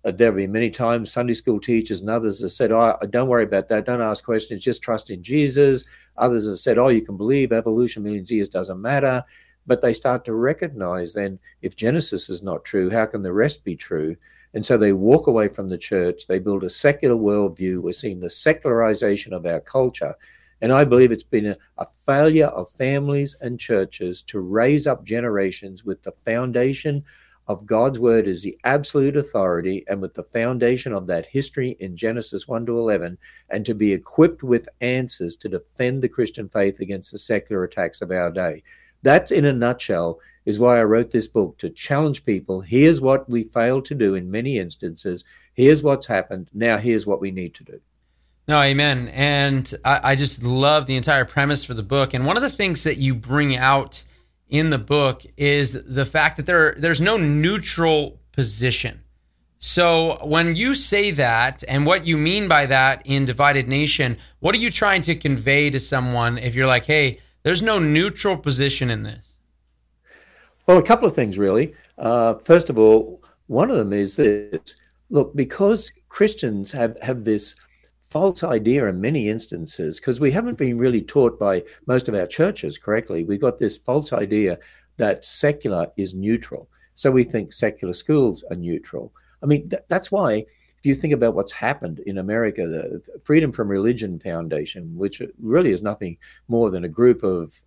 Uh, 0.05 0.11
there 0.11 0.27
have 0.27 0.35
been 0.35 0.51
many 0.51 0.69
times 0.69 1.11
Sunday 1.11 1.33
school 1.33 1.59
teachers 1.59 2.01
and 2.01 2.09
others 2.09 2.41
have 2.41 2.51
said, 2.51 2.71
Oh, 2.71 2.97
don't 3.09 3.27
worry 3.27 3.43
about 3.43 3.67
that. 3.67 3.85
Don't 3.85 4.01
ask 4.01 4.23
questions. 4.23 4.63
Just 4.63 4.81
trust 4.81 5.09
in 5.09 5.21
Jesus. 5.21 5.83
Others 6.17 6.47
have 6.47 6.59
said, 6.59 6.77
Oh, 6.77 6.87
you 6.87 7.01
can 7.01 7.17
believe 7.17 7.51
evolution, 7.51 8.03
millions 8.03 8.31
of 8.31 8.35
years 8.35 8.49
doesn't 8.49 8.81
matter. 8.81 9.23
But 9.67 9.81
they 9.81 9.93
start 9.93 10.25
to 10.25 10.33
recognize 10.33 11.13
then 11.13 11.39
if 11.61 11.75
Genesis 11.75 12.29
is 12.29 12.41
not 12.41 12.65
true, 12.65 12.89
how 12.89 13.05
can 13.05 13.21
the 13.21 13.33
rest 13.33 13.63
be 13.63 13.75
true? 13.75 14.15
And 14.53 14.65
so 14.65 14.77
they 14.77 14.93
walk 14.93 15.27
away 15.27 15.49
from 15.49 15.67
the 15.67 15.77
church. 15.77 16.25
They 16.25 16.39
build 16.39 16.63
a 16.63 16.69
secular 16.69 17.15
worldview. 17.15 17.79
We're 17.79 17.91
seeing 17.91 18.19
the 18.19 18.29
secularization 18.29 19.33
of 19.33 19.45
our 19.45 19.59
culture. 19.59 20.15
And 20.61 20.71
I 20.71 20.85
believe 20.85 21.11
it's 21.11 21.21
been 21.21 21.47
a, 21.47 21.57
a, 21.77 21.85
failure 22.05 22.47
of 22.47 22.71
families 22.71 23.35
and 23.41 23.59
churches 23.59 24.23
to 24.23 24.39
raise 24.39 24.87
up 24.87 25.03
generations 25.03 25.83
with 25.83 26.01
the 26.01 26.13
foundation 26.25 27.03
of 27.47 27.65
God's 27.65 27.99
word 27.99 28.27
as 28.27 28.41
the 28.41 28.57
absolute 28.63 29.15
authority 29.15 29.85
and 29.87 30.01
with 30.01 30.13
the 30.13 30.23
foundation 30.23 30.93
of 30.93 31.07
that 31.07 31.27
history 31.27 31.77
in 31.79 31.95
Genesis 31.95 32.47
1 32.47 32.65
to 32.65 32.77
11, 32.77 33.17
and 33.49 33.65
to 33.65 33.73
be 33.73 33.93
equipped 33.93 34.43
with 34.43 34.67
answers 34.81 35.35
to 35.37 35.49
defend 35.49 36.01
the 36.01 36.09
Christian 36.09 36.49
faith 36.49 36.79
against 36.79 37.11
the 37.11 37.19
secular 37.19 37.63
attacks 37.63 38.01
of 38.01 38.11
our 38.11 38.31
day. 38.31 38.63
That's 39.03 39.31
in 39.31 39.45
a 39.45 39.53
nutshell 39.53 40.19
is 40.45 40.59
why 40.59 40.79
I 40.79 40.83
wrote 40.83 41.11
this 41.11 41.27
book 41.27 41.57
to 41.57 41.69
challenge 41.69 42.25
people. 42.25 42.61
Here's 42.61 43.01
what 43.01 43.29
we 43.29 43.43
failed 43.43 43.85
to 43.85 43.95
do 43.95 44.15
in 44.15 44.31
many 44.31 44.57
instances. 44.57 45.23
Here's 45.53 45.83
what's 45.83 46.05
happened. 46.05 46.49
Now, 46.53 46.77
here's 46.77 47.05
what 47.05 47.19
we 47.19 47.31
need 47.31 47.53
to 47.55 47.63
do. 47.63 47.81
No, 48.47 48.61
amen. 48.61 49.09
And 49.09 49.71
I, 49.83 50.11
I, 50.11 50.15
just 50.15 50.41
love 50.41 50.85
the 50.85 50.95
entire 50.95 51.25
premise 51.25 51.65
for 51.65 51.73
the 51.73 51.83
book. 51.83 52.13
And 52.13 52.25
one 52.25 52.37
of 52.37 52.43
the 52.43 52.49
things 52.49 52.83
that 52.83 52.95
you 52.95 53.13
bring 53.13 53.57
out 53.57 54.05
in 54.47 54.69
the 54.69 54.77
book 54.77 55.25
is 55.35 55.83
the 55.83 56.05
fact 56.05 56.37
that 56.37 56.45
there 56.45 56.73
there's 56.77 57.01
no 57.01 57.17
neutral 57.17 58.21
position. 58.31 59.01
So 59.59 60.23
when 60.23 60.55
you 60.55 60.75
say 60.75 61.11
that, 61.11 61.63
and 61.67 61.85
what 61.85 62.05
you 62.05 62.15
mean 62.15 62.47
by 62.47 62.67
that 62.67 63.01
in 63.05 63.25
Divided 63.25 63.67
Nation, 63.67 64.17
what 64.39 64.53
are 64.53 64.59
you 64.59 64.69
trying 64.69 65.01
to 65.03 65.15
convey 65.15 65.69
to 65.71 65.79
someone 65.79 66.37
if 66.37 66.53
you're 66.53 66.67
like, 66.67 66.85
hey, 66.85 67.17
there's 67.47 67.61
no 67.61 67.79
neutral 67.79 68.37
position 68.37 68.89
in 68.89 69.03
this? 69.03 69.37
Well, 70.65 70.79
a 70.79 70.83
couple 70.83 71.07
of 71.07 71.15
things, 71.15 71.37
really. 71.37 71.73
Uh, 71.97 72.33
first 72.33 72.69
of 72.69 72.77
all, 72.77 73.23
one 73.45 73.71
of 73.71 73.77
them 73.77 73.93
is 73.93 74.17
this 74.17 74.75
look, 75.09 75.33
because 75.33 75.93
Christians 76.09 76.73
have, 76.73 76.97
have 77.01 77.23
this 77.23 77.55
false 78.09 78.43
idea 78.43 78.85
in 78.87 78.99
many 78.99 79.29
instances, 79.29 79.97
because 79.97 80.19
we 80.19 80.29
haven't 80.29 80.57
been 80.57 80.77
really 80.77 81.01
taught 81.01 81.39
by 81.39 81.63
most 81.85 82.09
of 82.09 82.15
our 82.15 82.27
churches 82.27 82.77
correctly, 82.77 83.23
we've 83.23 83.39
got 83.39 83.59
this 83.59 83.77
false 83.77 84.11
idea 84.11 84.59
that 84.97 85.23
secular 85.23 85.87
is 85.95 86.13
neutral. 86.13 86.67
So 86.95 87.11
we 87.11 87.23
think 87.23 87.53
secular 87.53 87.93
schools 87.93 88.43
are 88.51 88.57
neutral. 88.57 89.13
I 89.41 89.45
mean, 89.45 89.69
th- 89.69 89.83
that's 89.87 90.11
why 90.11 90.43
if 90.79 90.85
you 90.85 90.95
think 90.95 91.13
about 91.13 91.33
what's 91.33 91.51
happened 91.51 91.99
in 92.05 92.19
America, 92.19 92.67
the 92.67 93.01
Freedom 93.23 93.51
from 93.51 93.67
Religion 93.67 94.19
Foundation, 94.19 94.95
which 94.95 95.21
really 95.39 95.71
is 95.71 95.81
nothing 95.81 96.17
more 96.47 96.69
than 96.69 96.83
a 96.83 96.89
group 96.89 97.23
of 97.23 97.59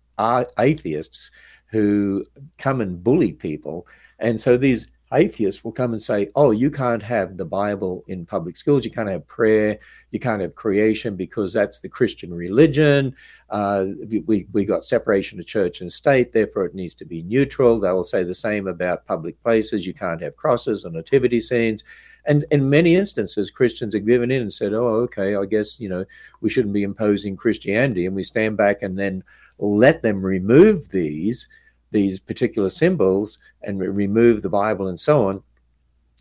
atheists 0.59 1.31
who 1.67 2.25
come 2.57 2.81
and 2.81 3.03
bully 3.03 3.33
people. 3.33 3.87
And 4.19 4.39
so 4.39 4.57
these 4.57 4.87
atheists 5.13 5.63
will 5.63 5.71
come 5.73 5.91
and 5.91 6.01
say, 6.01 6.29
oh, 6.35 6.51
you 6.51 6.71
can't 6.71 7.03
have 7.03 7.35
the 7.35 7.45
Bible 7.45 8.03
in 8.07 8.25
public 8.25 8.55
schools. 8.55 8.85
You 8.85 8.91
can't 8.91 9.09
have 9.09 9.27
prayer. 9.27 9.77
You 10.11 10.19
can't 10.19 10.41
have 10.41 10.55
creation 10.55 11.15
because 11.15 11.51
that's 11.51 11.79
the 11.79 11.89
Christian 11.89 12.33
religion. 12.33 13.13
Uh, 13.49 13.87
we, 14.25 14.47
we 14.53 14.63
got 14.63 14.85
separation 14.85 15.39
of 15.39 15.45
church 15.45 15.81
and 15.81 15.91
state, 15.91 16.31
therefore 16.31 16.65
it 16.65 16.75
needs 16.75 16.95
to 16.95 17.05
be 17.05 17.23
neutral. 17.23 17.79
They 17.79 17.91
will 17.91 18.05
say 18.05 18.23
the 18.23 18.35
same 18.35 18.67
about 18.67 19.05
public 19.05 19.41
places. 19.43 19.85
You 19.85 19.93
can't 19.93 20.21
have 20.21 20.37
crosses 20.37 20.85
or 20.85 20.91
nativity 20.91 21.41
scenes. 21.41 21.83
And 22.25 22.45
in 22.51 22.69
many 22.69 22.95
instances, 22.95 23.49
Christians 23.49 23.93
have 23.93 24.05
given 24.05 24.31
in 24.31 24.41
and 24.41 24.53
said, 24.53 24.73
oh, 24.73 24.87
okay, 25.03 25.35
I 25.35 25.45
guess, 25.45 25.79
you 25.79 25.89
know, 25.89 26.05
we 26.41 26.49
shouldn't 26.49 26.73
be 26.73 26.83
imposing 26.83 27.35
Christianity. 27.35 28.05
And 28.05 28.15
we 28.15 28.23
stand 28.23 28.57
back 28.57 28.81
and 28.81 28.97
then 28.97 29.23
let 29.59 30.01
them 30.01 30.21
remove 30.23 30.89
these 30.89 31.47
these 31.91 32.21
particular 32.21 32.69
symbols 32.69 33.37
and 33.63 33.77
remove 33.77 34.41
the 34.41 34.49
Bible 34.49 34.87
and 34.87 34.99
so 34.99 35.25
on. 35.25 35.43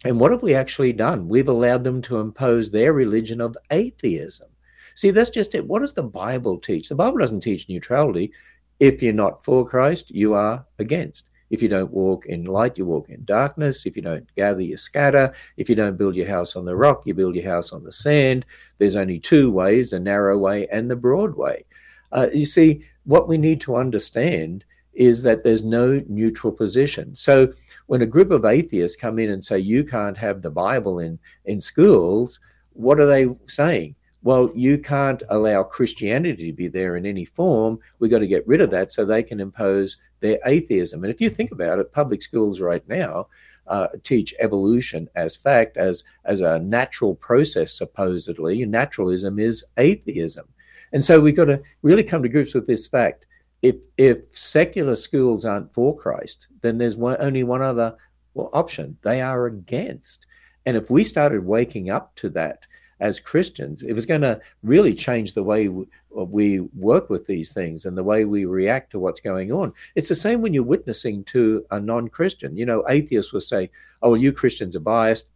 And 0.04 0.18
what 0.18 0.32
have 0.32 0.42
we 0.42 0.54
actually 0.54 0.92
done? 0.92 1.28
We've 1.28 1.48
allowed 1.48 1.84
them 1.84 2.02
to 2.02 2.18
impose 2.18 2.70
their 2.70 2.92
religion 2.92 3.40
of 3.40 3.56
atheism. 3.70 4.48
See, 4.94 5.10
that's 5.10 5.30
just 5.30 5.54
it. 5.54 5.66
What 5.66 5.80
does 5.80 5.92
the 5.92 6.02
Bible 6.02 6.58
teach? 6.58 6.88
The 6.88 6.94
Bible 6.94 7.18
doesn't 7.18 7.40
teach 7.40 7.68
neutrality. 7.68 8.32
If 8.80 9.02
you're 9.02 9.12
not 9.12 9.44
for 9.44 9.66
Christ, 9.66 10.10
you 10.10 10.34
are 10.34 10.66
against. 10.78 11.29
If 11.50 11.62
you 11.62 11.68
don't 11.68 11.90
walk 11.90 12.26
in 12.26 12.44
light, 12.44 12.78
you 12.78 12.86
walk 12.86 13.10
in 13.10 13.24
darkness. 13.24 13.84
If 13.84 13.96
you 13.96 14.02
don't 14.02 14.32
gather, 14.36 14.62
you 14.62 14.76
scatter. 14.76 15.32
If 15.56 15.68
you 15.68 15.74
don't 15.74 15.98
build 15.98 16.16
your 16.16 16.28
house 16.28 16.56
on 16.56 16.64
the 16.64 16.76
rock, 16.76 17.02
you 17.04 17.14
build 17.14 17.34
your 17.34 17.50
house 17.50 17.72
on 17.72 17.84
the 17.84 17.92
sand. 17.92 18.46
There's 18.78 18.96
only 18.96 19.18
two 19.18 19.50
ways 19.50 19.90
the 19.90 20.00
narrow 20.00 20.38
way 20.38 20.68
and 20.68 20.90
the 20.90 20.96
broad 20.96 21.36
way. 21.36 21.64
Uh, 22.12 22.28
you 22.32 22.46
see, 22.46 22.84
what 23.04 23.28
we 23.28 23.36
need 23.38 23.60
to 23.62 23.76
understand 23.76 24.64
is 24.92 25.22
that 25.22 25.44
there's 25.44 25.64
no 25.64 26.02
neutral 26.08 26.52
position. 26.52 27.14
So 27.14 27.52
when 27.86 28.02
a 28.02 28.06
group 28.06 28.30
of 28.30 28.44
atheists 28.44 28.96
come 28.96 29.18
in 29.18 29.30
and 29.30 29.44
say 29.44 29.58
you 29.58 29.84
can't 29.84 30.16
have 30.16 30.42
the 30.42 30.50
Bible 30.50 30.98
in 31.00 31.18
in 31.44 31.60
schools, 31.60 32.40
what 32.72 33.00
are 33.00 33.06
they 33.06 33.28
saying? 33.46 33.94
Well, 34.22 34.50
you 34.54 34.78
can't 34.78 35.22
allow 35.30 35.62
Christianity 35.62 36.50
to 36.50 36.56
be 36.56 36.68
there 36.68 36.96
in 36.96 37.06
any 37.06 37.24
form. 37.24 37.78
We've 37.98 38.10
got 38.10 38.18
to 38.18 38.26
get 38.26 38.46
rid 38.46 38.60
of 38.60 38.70
that 38.70 38.92
so 38.92 39.04
they 39.04 39.22
can 39.22 39.40
impose 39.40 39.98
their 40.20 40.38
atheism. 40.44 41.02
And 41.02 41.12
if 41.12 41.20
you 41.20 41.30
think 41.30 41.52
about 41.52 41.78
it, 41.78 41.92
public 41.92 42.22
schools 42.22 42.60
right 42.60 42.86
now 42.86 43.28
uh, 43.66 43.88
teach 44.02 44.34
evolution 44.38 45.08
as 45.14 45.36
fact, 45.36 45.76
as 45.76 46.04
as 46.24 46.40
a 46.40 46.58
natural 46.58 47.14
process. 47.14 47.72
Supposedly, 47.72 48.66
naturalism 48.66 49.38
is 49.38 49.64
atheism, 49.76 50.48
and 50.92 51.04
so 51.04 51.20
we've 51.20 51.36
got 51.36 51.46
to 51.46 51.62
really 51.82 52.02
come 52.02 52.22
to 52.22 52.28
grips 52.28 52.52
with 52.52 52.66
this 52.66 52.88
fact 52.88 53.26
if 53.62 53.76
if 53.96 54.36
secular 54.36 54.96
schools 54.96 55.44
aren't 55.44 55.72
for 55.72 55.96
Christ, 55.96 56.48
then 56.62 56.78
there's 56.78 56.96
one, 56.96 57.16
only 57.20 57.44
one 57.44 57.62
other 57.62 57.96
well, 58.34 58.50
option. 58.52 58.96
They 59.02 59.20
are 59.20 59.46
against. 59.46 60.26
And 60.66 60.76
if 60.76 60.90
we 60.90 61.04
started 61.04 61.44
waking 61.44 61.90
up 61.90 62.14
to 62.16 62.28
that 62.30 62.66
as 63.00 63.18
Christians, 63.18 63.82
it 63.82 63.94
was 63.94 64.06
going 64.06 64.20
to 64.20 64.40
really 64.62 64.94
change 64.94 65.34
the 65.34 65.42
way 65.42 65.68
we 66.10 66.60
work 66.74 67.08
with 67.08 67.26
these 67.26 67.52
things 67.52 67.86
and 67.86 67.96
the 67.96 68.04
way 68.04 68.24
we 68.24 68.44
react 68.44 68.90
to 68.92 68.98
what's 68.98 69.20
going 69.20 69.50
on. 69.50 69.72
It's 69.94 70.08
the 70.08 70.14
same 70.14 70.42
when 70.42 70.52
you're 70.52 70.62
witnessing 70.62 71.24
to 71.24 71.64
a 71.70 71.80
non 71.80 72.08
Christian. 72.08 72.56
You 72.56 72.66
know, 72.66 72.84
atheists 72.88 73.32
will 73.32 73.40
say, 73.40 73.70
oh, 74.02 74.14
you 74.14 74.32
Christians 74.32 74.76
are 74.76 74.80
biased. 74.80 75.26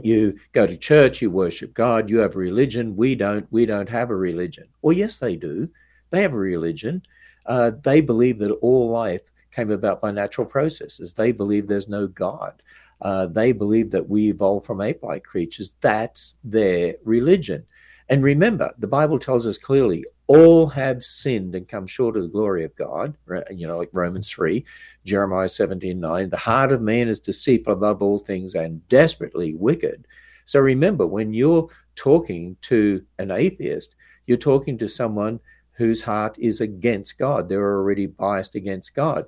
You 0.00 0.38
go 0.52 0.66
to 0.66 0.76
church, 0.76 1.22
you 1.22 1.30
worship 1.30 1.72
God, 1.72 2.10
you 2.10 2.18
have 2.18 2.34
a 2.34 2.38
religion. 2.38 2.96
We 2.96 3.14
don't. 3.14 3.46
We 3.50 3.64
don't 3.64 3.88
have 3.88 4.10
a 4.10 4.16
religion. 4.16 4.68
Well, 4.82 4.96
yes, 4.96 5.18
they 5.18 5.36
do. 5.36 5.68
They 6.10 6.22
have 6.22 6.32
a 6.32 6.38
religion. 6.38 7.02
Uh, 7.46 7.72
they 7.82 8.00
believe 8.00 8.38
that 8.40 8.50
all 8.50 8.90
life 8.90 9.30
came 9.52 9.70
about 9.70 10.00
by 10.00 10.10
natural 10.10 10.46
processes. 10.46 11.14
They 11.14 11.30
believe 11.30 11.66
there's 11.66 11.88
no 11.88 12.08
God. 12.08 12.60
Uh, 13.00 13.26
they 13.26 13.52
believe 13.52 13.90
that 13.90 14.08
we 14.08 14.30
evolved 14.30 14.66
from 14.66 14.80
ape 14.80 15.02
like 15.02 15.24
creatures. 15.24 15.74
That's 15.80 16.36
their 16.44 16.94
religion. 17.04 17.64
And 18.08 18.22
remember, 18.22 18.72
the 18.78 18.86
Bible 18.86 19.18
tells 19.18 19.46
us 19.46 19.58
clearly 19.58 20.04
all 20.26 20.66
have 20.68 21.02
sinned 21.02 21.54
and 21.54 21.68
come 21.68 21.86
short 21.86 22.16
of 22.16 22.22
the 22.22 22.28
glory 22.28 22.64
of 22.64 22.74
God, 22.76 23.14
you 23.50 23.66
know, 23.66 23.78
like 23.78 23.90
Romans 23.92 24.30
3, 24.30 24.64
Jeremiah 25.04 25.48
17 25.48 26.00
9. 26.00 26.30
The 26.30 26.36
heart 26.36 26.72
of 26.72 26.80
man 26.80 27.08
is 27.08 27.20
deceitful 27.20 27.72
above 27.72 28.02
all 28.02 28.18
things 28.18 28.54
and 28.54 28.86
desperately 28.88 29.54
wicked. 29.54 30.06
So 30.46 30.60
remember, 30.60 31.06
when 31.06 31.32
you're 31.32 31.68
talking 31.96 32.56
to 32.62 33.04
an 33.18 33.30
atheist, 33.30 33.96
you're 34.26 34.38
talking 34.38 34.78
to 34.78 34.88
someone 34.88 35.40
whose 35.72 36.02
heart 36.02 36.36
is 36.38 36.60
against 36.60 37.18
God. 37.18 37.48
They're 37.48 37.76
already 37.76 38.06
biased 38.06 38.54
against 38.54 38.94
God. 38.94 39.26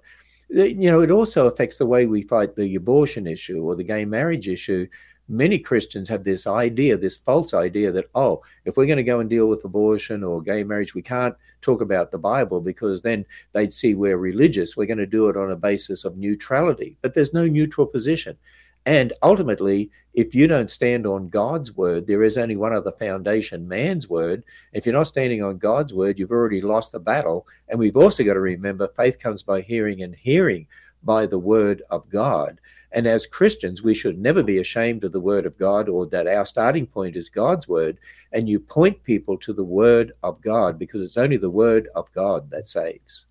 Uh, 0.54 0.64
you 0.64 0.90
know, 0.90 1.00
it 1.00 1.10
also 1.10 1.46
affects 1.46 1.76
the 1.76 1.86
way 1.86 2.06
we 2.06 2.22
fight 2.22 2.54
the 2.54 2.74
abortion 2.74 3.26
issue 3.26 3.62
or 3.62 3.74
the 3.74 3.84
gay 3.84 4.04
marriage 4.04 4.48
issue. 4.48 4.86
Many 5.28 5.58
Christians 5.58 6.08
have 6.08 6.22
this 6.22 6.46
idea, 6.46 6.96
this 6.96 7.18
false 7.18 7.52
idea 7.52 7.90
that, 7.90 8.06
oh, 8.14 8.42
if 8.64 8.76
we're 8.76 8.86
going 8.86 8.96
to 8.96 9.02
go 9.02 9.18
and 9.18 9.28
deal 9.28 9.48
with 9.48 9.64
abortion 9.64 10.22
or 10.22 10.40
gay 10.40 10.62
marriage, 10.62 10.94
we 10.94 11.02
can't 11.02 11.34
talk 11.62 11.80
about 11.80 12.12
the 12.12 12.18
Bible 12.18 12.60
because 12.60 13.02
then 13.02 13.24
they'd 13.52 13.72
see 13.72 13.94
we're 13.94 14.18
religious. 14.18 14.76
We're 14.76 14.86
going 14.86 14.98
to 14.98 15.06
do 15.06 15.28
it 15.28 15.36
on 15.36 15.50
a 15.50 15.56
basis 15.56 16.04
of 16.04 16.16
neutrality. 16.16 16.96
But 17.02 17.14
there's 17.14 17.34
no 17.34 17.46
neutral 17.46 17.88
position. 17.88 18.38
And 18.86 19.12
ultimately, 19.24 19.90
if 20.14 20.32
you 20.32 20.46
don't 20.46 20.70
stand 20.70 21.06
on 21.06 21.28
God's 21.28 21.72
word, 21.72 22.06
there 22.06 22.22
is 22.22 22.38
only 22.38 22.54
one 22.54 22.72
other 22.72 22.92
foundation, 22.92 23.66
man's 23.66 24.08
word. 24.08 24.44
If 24.72 24.86
you're 24.86 24.92
not 24.92 25.08
standing 25.08 25.42
on 25.42 25.58
God's 25.58 25.92
word, 25.92 26.18
you've 26.18 26.30
already 26.30 26.60
lost 26.60 26.92
the 26.92 27.00
battle. 27.00 27.48
And 27.68 27.80
we've 27.80 27.96
also 27.96 28.22
got 28.22 28.34
to 28.34 28.40
remember 28.40 28.88
faith 28.96 29.18
comes 29.18 29.42
by 29.42 29.60
hearing 29.60 30.02
and 30.02 30.14
hearing 30.14 30.68
by 31.02 31.26
the 31.26 31.38
word 31.38 31.82
of 31.90 32.08
God. 32.08 32.60
And 32.92 33.08
as 33.08 33.26
Christians, 33.26 33.82
we 33.82 33.92
should 33.92 34.18
never 34.18 34.44
be 34.44 34.58
ashamed 34.58 35.02
of 35.02 35.10
the 35.10 35.20
word 35.20 35.46
of 35.46 35.58
God 35.58 35.88
or 35.88 36.06
that 36.06 36.28
our 36.28 36.46
starting 36.46 36.86
point 36.86 37.16
is 37.16 37.28
God's 37.28 37.66
word. 37.66 37.98
And 38.32 38.48
you 38.48 38.60
point 38.60 39.02
people 39.02 39.36
to 39.38 39.52
the 39.52 39.64
word 39.64 40.12
of 40.22 40.40
God 40.40 40.78
because 40.78 41.02
it's 41.02 41.16
only 41.16 41.38
the 41.38 41.50
word 41.50 41.88
of 41.96 42.10
God 42.12 42.50
that 42.50 42.68
saves. 42.68 43.26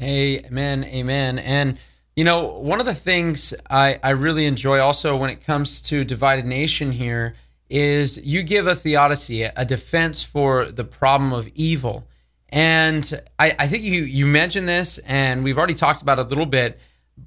Amen. 0.00 0.84
Amen. 0.84 1.38
And 1.38 1.78
you 2.16 2.24
know, 2.24 2.46
one 2.46 2.80
of 2.80 2.86
the 2.86 2.94
things 2.94 3.52
I, 3.68 4.00
I 4.02 4.10
really 4.10 4.46
enjoy 4.46 4.80
also 4.80 5.16
when 5.16 5.28
it 5.28 5.44
comes 5.44 5.82
to 5.82 6.02
Divided 6.02 6.46
Nation 6.46 6.90
here 6.90 7.34
is 7.68 8.16
you 8.24 8.42
give 8.42 8.66
a 8.66 8.74
theodicy, 8.74 9.42
a 9.42 9.64
defense 9.66 10.22
for 10.22 10.64
the 10.64 10.84
problem 10.84 11.34
of 11.34 11.46
evil. 11.54 12.08
And 12.48 13.20
I, 13.38 13.54
I 13.58 13.66
think 13.66 13.82
you, 13.82 14.04
you 14.04 14.24
mentioned 14.24 14.66
this, 14.66 14.96
and 14.98 15.44
we've 15.44 15.58
already 15.58 15.74
talked 15.74 16.00
about 16.00 16.18
it 16.18 16.26
a 16.26 16.28
little 16.28 16.46
bit, 16.46 16.78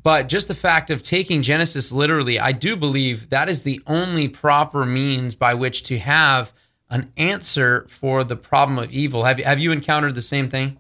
but 0.02 0.28
just 0.28 0.47
the 0.47 0.56
fact 0.56 0.89
of 0.89 1.04
taking 1.04 1.43
Genesis 1.43 1.91
literally, 1.91 2.39
I 2.39 2.52
do 2.52 2.75
believe 2.75 3.30
that 3.30 3.47
is 3.47 3.62
the 3.62 3.82
only 3.86 4.28
proper 4.28 4.86
means 4.86 5.36
by 5.36 5.54
which 5.54 5.84
to 5.84 5.99
have 5.99 6.52
an 6.89 7.12
answer 7.15 7.86
for 7.89 8.23
the 8.23 8.36
problem 8.36 8.80
of 8.80 8.91
evil. 8.91 9.25
Have, 9.25 9.38
have 9.38 9.60
you 9.60 9.71
encountered 9.71 10.15
the 10.15 10.23
same 10.23 10.49
thing? 10.49 10.80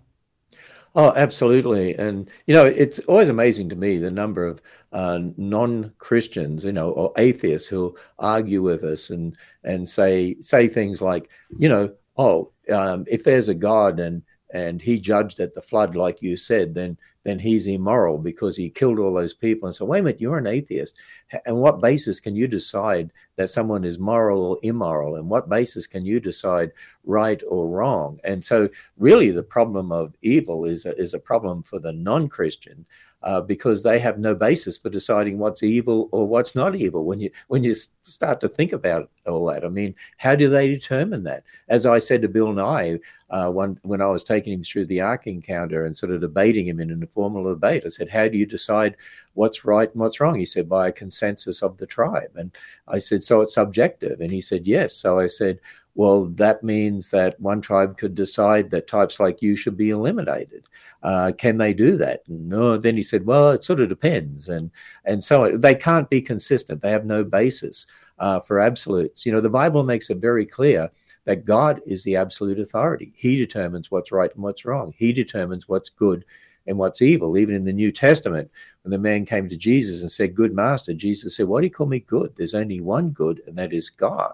Oh, 0.95 1.13
absolutely. 1.15 1.95
And, 1.95 2.29
you 2.47 2.53
know, 2.53 2.65
it's 2.65 2.99
always 2.99 3.29
amazing 3.29 3.69
to 3.69 3.75
me 3.75 3.97
the 3.97 4.11
number 4.11 4.45
of 4.45 4.61
uh, 4.91 5.19
non 5.37 5.93
Christians, 5.99 6.65
you 6.65 6.71
know, 6.71 6.91
or 6.91 7.13
atheists 7.17 7.67
who 7.67 7.95
argue 8.17 8.61
with 8.61 8.83
us 8.83 9.09
and, 9.09 9.37
and 9.63 9.87
say, 9.87 10.35
say 10.41 10.67
things 10.67 11.01
like, 11.01 11.29
you 11.57 11.69
know, 11.69 11.93
oh, 12.17 12.51
um, 12.71 13.05
if 13.07 13.23
there's 13.23 13.49
a 13.49 13.53
God 13.53 13.99
and, 13.99 14.23
and 14.51 14.81
he 14.81 14.99
judged 14.99 15.39
at 15.39 15.53
the 15.53 15.61
flood, 15.61 15.95
like 15.95 16.21
you 16.21 16.35
said, 16.35 16.73
then 16.73 16.97
then 17.23 17.37
he's 17.37 17.67
immoral 17.67 18.17
because 18.17 18.55
he 18.55 18.69
killed 18.69 18.97
all 18.97 19.13
those 19.13 19.33
people. 19.33 19.67
And 19.67 19.75
so, 19.75 19.85
wait 19.85 19.99
a 19.99 20.03
minute, 20.03 20.21
you're 20.21 20.37
an 20.37 20.47
atheist. 20.47 20.97
And 21.45 21.57
what 21.57 21.81
basis 21.81 22.19
can 22.19 22.35
you 22.35 22.47
decide 22.47 23.11
that 23.35 23.49
someone 23.49 23.83
is 23.83 23.99
moral 23.99 24.41
or 24.41 24.59
immoral? 24.63 25.15
And 25.15 25.29
what 25.29 25.49
basis 25.49 25.85
can 25.85 26.05
you 26.05 26.19
decide 26.19 26.71
right 27.03 27.41
or 27.47 27.67
wrong? 27.67 28.19
And 28.23 28.43
so, 28.43 28.69
really, 28.97 29.31
the 29.31 29.43
problem 29.43 29.91
of 29.91 30.15
evil 30.21 30.65
is 30.65 30.85
a, 30.85 30.95
is 30.97 31.13
a 31.13 31.19
problem 31.19 31.61
for 31.61 31.77
the 31.77 31.93
non-Christian 31.93 32.85
uh, 33.23 33.41
because 33.41 33.83
they 33.83 33.99
have 33.99 34.17
no 34.17 34.33
basis 34.33 34.77
for 34.77 34.89
deciding 34.89 35.37
what's 35.37 35.63
evil 35.63 36.09
or 36.11 36.27
what's 36.27 36.55
not 36.55 36.75
evil. 36.75 37.05
When 37.05 37.19
you 37.19 37.29
when 37.47 37.63
you 37.63 37.73
start 37.73 38.39
to 38.41 38.47
think 38.47 38.71
about 38.71 39.09
all 39.25 39.45
that, 39.47 39.65
I 39.65 39.69
mean, 39.69 39.95
how 40.17 40.35
do 40.35 40.49
they 40.49 40.67
determine 40.67 41.23
that? 41.23 41.43
As 41.67 41.85
I 41.85 41.99
said 41.99 42.21
to 42.21 42.29
Bill 42.29 42.53
Nye, 42.53 42.99
uh, 43.29 43.49
one, 43.49 43.79
when 43.83 44.01
I 44.01 44.07
was 44.07 44.23
taking 44.23 44.53
him 44.53 44.63
through 44.63 44.85
the 44.85 45.01
Ark 45.01 45.27
encounter 45.27 45.85
and 45.85 45.97
sort 45.97 46.11
of 46.11 46.21
debating 46.21 46.67
him 46.67 46.79
in 46.79 46.91
an 46.91 47.01
informal 47.01 47.43
debate, 47.43 47.83
I 47.85 47.89
said, 47.89 48.09
"How 48.09 48.27
do 48.27 48.37
you 48.37 48.45
decide 48.45 48.95
what's 49.33 49.65
right 49.65 49.91
and 49.91 49.99
what's 49.99 50.19
wrong?" 50.19 50.35
He 50.35 50.45
said, 50.45 50.69
"By 50.69 50.87
a 50.87 50.93
consensus 50.93 51.61
of 51.61 51.77
the 51.77 51.87
tribe." 51.87 52.31
And 52.35 52.55
I 52.87 52.99
said, 52.99 53.23
"So 53.23 53.41
it's 53.41 53.55
subjective?" 53.55 54.21
And 54.21 54.31
he 54.31 54.41
said, 54.41 54.67
"Yes." 54.67 54.95
So 54.95 55.19
I 55.19 55.27
said, 55.27 55.59
well, 55.95 56.25
that 56.25 56.63
means 56.63 57.09
that 57.09 57.39
one 57.41 57.61
tribe 57.61 57.97
could 57.97 58.15
decide 58.15 58.69
that 58.69 58.87
types 58.87 59.19
like 59.19 59.41
you 59.41 59.55
should 59.55 59.75
be 59.75 59.89
eliminated. 59.89 60.63
Uh, 61.03 61.31
can 61.37 61.57
they 61.57 61.73
do 61.73 61.97
that? 61.97 62.21
No. 62.27 62.77
Then 62.77 62.95
he 62.95 63.03
said, 63.03 63.25
well, 63.25 63.51
it 63.51 63.63
sort 63.63 63.79
of 63.79 63.89
depends, 63.89 64.49
and 64.49 64.71
and 65.05 65.23
so 65.23 65.57
they 65.57 65.75
can't 65.75 66.09
be 66.09 66.21
consistent. 66.21 66.81
They 66.81 66.91
have 66.91 67.05
no 67.05 67.23
basis 67.23 67.85
uh, 68.19 68.39
for 68.39 68.59
absolutes. 68.59 69.25
You 69.25 69.31
know, 69.31 69.41
the 69.41 69.49
Bible 69.49 69.83
makes 69.83 70.09
it 70.09 70.17
very 70.17 70.45
clear 70.45 70.89
that 71.25 71.45
God 71.45 71.81
is 71.85 72.03
the 72.03 72.15
absolute 72.15 72.59
authority. 72.59 73.13
He 73.15 73.35
determines 73.35 73.91
what's 73.91 74.11
right 74.11 74.33
and 74.33 74.43
what's 74.43 74.65
wrong. 74.65 74.93
He 74.97 75.13
determines 75.13 75.67
what's 75.67 75.89
good 75.89 76.25
and 76.67 76.77
what's 76.77 77.01
evil. 77.01 77.37
Even 77.37 77.55
in 77.55 77.65
the 77.65 77.73
New 77.73 77.91
Testament, 77.91 78.49
when 78.83 78.91
the 78.91 78.97
man 78.97 79.25
came 79.25 79.49
to 79.49 79.57
Jesus 79.57 80.01
and 80.01 80.11
said, 80.11 80.35
Good 80.35 80.53
master, 80.53 80.93
Jesus 80.93 81.35
said, 81.35 81.47
Why 81.47 81.61
do 81.61 81.67
you 81.67 81.71
call 81.71 81.87
me 81.87 81.99
good? 81.99 82.35
There's 82.35 82.55
only 82.55 82.79
one 82.79 83.09
good, 83.09 83.41
and 83.47 83.57
that 83.57 83.73
is 83.73 83.89
God. 83.89 84.33